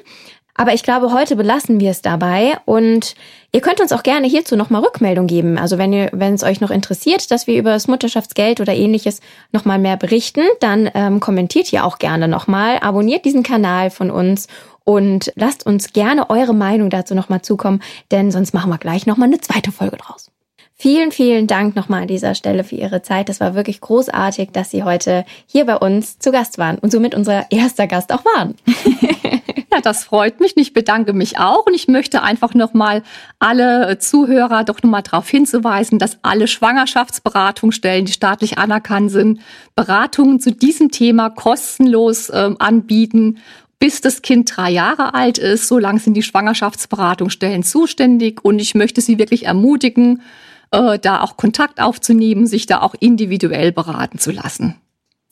Aber 0.57 0.73
ich 0.73 0.83
glaube, 0.83 1.13
heute 1.13 1.37
belassen 1.37 1.81
wir 1.81 1.91
es 1.91 2.01
dabei 2.01 2.57
und 2.65 3.15
ihr 3.53 3.61
könnt 3.61 3.81
uns 3.81 3.93
auch 3.93 4.03
gerne 4.03 4.27
hierzu 4.27 4.57
nochmal 4.57 4.83
Rückmeldung 4.83 5.27
geben. 5.27 5.59
Also 5.59 5.77
wenn 5.77 5.93
ihr, 5.93 6.09
wenn 6.13 6.35
es 6.35 6.43
euch 6.43 6.61
noch 6.61 6.71
interessiert, 6.71 7.31
dass 7.31 7.47
wir 7.47 7.59
über 7.59 7.71
das 7.71 7.89
Mutterschaftsgeld 7.89 8.61
oder 8.61 8.75
ähnliches 8.75 9.21
nochmal 9.53 9.79
mehr 9.79 9.97
berichten, 9.97 10.43
dann 10.61 10.91
ähm, 10.95 11.21
kommentiert 11.21 11.67
hier 11.67 11.85
auch 11.85 11.99
gerne 11.99 12.27
nochmal, 12.27 12.79
abonniert 12.81 13.25
diesen 13.25 13.43
Kanal 13.43 13.91
von 13.91 14.11
uns 14.11 14.49
und 14.85 15.33
lasst 15.35 15.67
uns 15.67 15.93
gerne 15.93 16.31
eure 16.31 16.55
Meinung 16.55 16.91
dazu 16.91 17.15
nochmal 17.15 17.43
zukommen, 17.43 17.83
denn 18.11 18.31
sonst 18.31 18.55
machen 18.55 18.71
wir 18.71 18.79
gleich 18.79 19.05
nochmal 19.05 19.29
eine 19.29 19.41
zweite 19.41 19.73
Folge 19.73 19.97
draus. 19.97 20.31
Vielen, 20.79 21.11
vielen 21.11 21.47
Dank 21.47 21.75
nochmal 21.75 22.03
an 22.03 22.09
dieser 22.09 22.35
Stelle 22.35 22.63
für 22.63 22.77
Ihre 22.77 23.01
Zeit. 23.01 23.31
Das 23.31 23.41
war 23.41 23.55
wirklich 23.55 23.81
großartig, 23.81 24.51
dass 24.53 24.71
Sie 24.71 24.85
heute 24.85 25.25
hier 25.47 25.65
bei 25.65 25.77
uns 25.77 26.19
zu 26.19 26.31
Gast 26.31 26.59
waren 26.59 26.79
und 26.79 26.93
somit 26.93 27.15
unser 27.15 27.51
erster 27.51 27.87
Gast 27.87 28.13
auch 28.13 28.25
waren. 28.27 28.57
Ja, 29.77 29.83
das 29.83 30.05
freut 30.05 30.41
mich. 30.41 30.57
Ich 30.57 30.73
bedanke 30.73 31.13
mich 31.13 31.39
auch 31.39 31.67
und 31.67 31.75
ich 31.75 31.87
möchte 31.87 32.23
einfach 32.23 32.55
nochmal 32.55 33.03
alle 33.39 33.99
Zuhörer 33.99 34.65
doch 34.65 34.83
nochmal 34.83 35.03
darauf 35.03 35.29
hinzuweisen, 35.29 35.99
dass 35.99 36.17
alle 36.23 36.49
Schwangerschaftsberatungsstellen, 36.49 38.07
die 38.07 38.13
staatlich 38.15 38.57
anerkannt 38.57 39.11
sind, 39.11 39.41
Beratungen 39.75 40.41
zu 40.41 40.51
diesem 40.51 40.91
Thema 40.91 41.29
kostenlos 41.29 42.31
äh, 42.31 42.55
anbieten 42.59 43.39
bis 43.79 44.01
das 44.01 44.23
Kind 44.23 44.57
drei 44.57 44.71
Jahre 44.71 45.13
alt 45.13 45.37
ist. 45.37 45.69
So 45.69 45.79
lang 45.79 45.99
sind 45.99 46.15
die 46.15 46.23
Schwangerschaftsberatungsstellen 46.23 47.63
zuständig 47.63 48.43
und 48.43 48.59
ich 48.59 48.75
möchte 48.75 49.03
Sie 49.03 49.19
wirklich 49.19 49.45
ermutigen, 49.45 50.23
äh, 50.71 50.99
da 50.99 51.21
auch 51.21 51.37
Kontakt 51.37 51.83
aufzunehmen, 51.83 52.47
sich 52.47 52.65
da 52.65 52.81
auch 52.81 52.95
individuell 52.99 53.73
beraten 53.73 54.19
zu 54.19 54.31
lassen. 54.31 54.77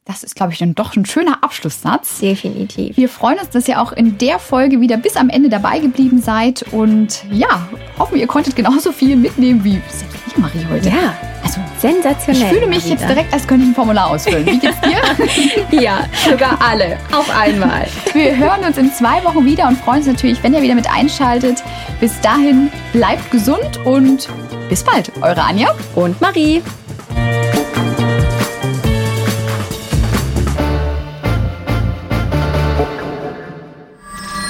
Das 0.07 0.23
ist, 0.23 0.37
glaube 0.37 0.53
ich, 0.53 0.59
dann 0.59 0.75
doch 0.75 0.95
ein 0.97 1.07
schöner 1.07 1.43
Abschlusssatz. 1.43 2.19
Definitiv. 2.19 2.95
Wir 2.99 3.09
freuen 3.09 3.39
uns, 3.39 3.49
dass 3.49 3.67
ihr 3.67 3.81
auch 3.81 3.91
in 3.91 4.19
der 4.19 4.39
Folge 4.39 4.83
wieder 4.83 4.99
bis 4.99 5.17
am 5.17 5.31
Ende 5.31 5.49
dabei 5.49 5.79
geblieben 5.79 6.21
seid. 6.21 6.63
Und 6.73 7.25
ja, 7.31 7.67
hoffen, 7.99 8.19
ihr 8.19 8.27
konntet 8.27 8.55
genauso 8.55 8.93
viel 8.93 9.17
mitnehmen 9.17 9.65
wie 9.65 9.79
ich, 9.79 10.37
Marie, 10.37 10.67
heute. 10.71 10.91
Ja, 10.91 11.15
also 11.43 11.59
sensationell. 11.79 12.43
Ich 12.43 12.49
fühle 12.49 12.67
mich 12.67 12.85
Marita. 12.85 13.01
jetzt 13.01 13.09
direkt, 13.09 13.33
als 13.33 13.47
könnte 13.47 13.65
ich 13.65 13.71
ein 13.71 13.75
Formular 13.75 14.11
ausfüllen. 14.11 14.45
Wie 14.45 14.59
geht's 14.59 14.77
dir? 14.83 15.81
ja, 15.81 16.01
sogar 16.29 16.59
alle. 16.61 16.99
Auf 17.11 17.35
einmal. 17.35 17.87
Wir 18.13 18.37
hören 18.37 18.63
uns 18.63 18.77
in 18.77 18.93
zwei 18.93 19.25
Wochen 19.25 19.47
wieder 19.47 19.67
und 19.69 19.79
freuen 19.79 20.01
uns 20.01 20.07
natürlich, 20.07 20.43
wenn 20.43 20.53
ihr 20.53 20.61
wieder 20.61 20.75
mit 20.75 20.91
einschaltet. 20.91 21.65
Bis 22.01 22.21
dahin, 22.21 22.71
bleibt 22.93 23.31
gesund 23.31 23.81
und 23.87 24.29
bis 24.69 24.85
bald. 24.85 25.11
Eure 25.23 25.43
Anja 25.43 25.75
und 25.95 26.21
Marie. 26.21 26.61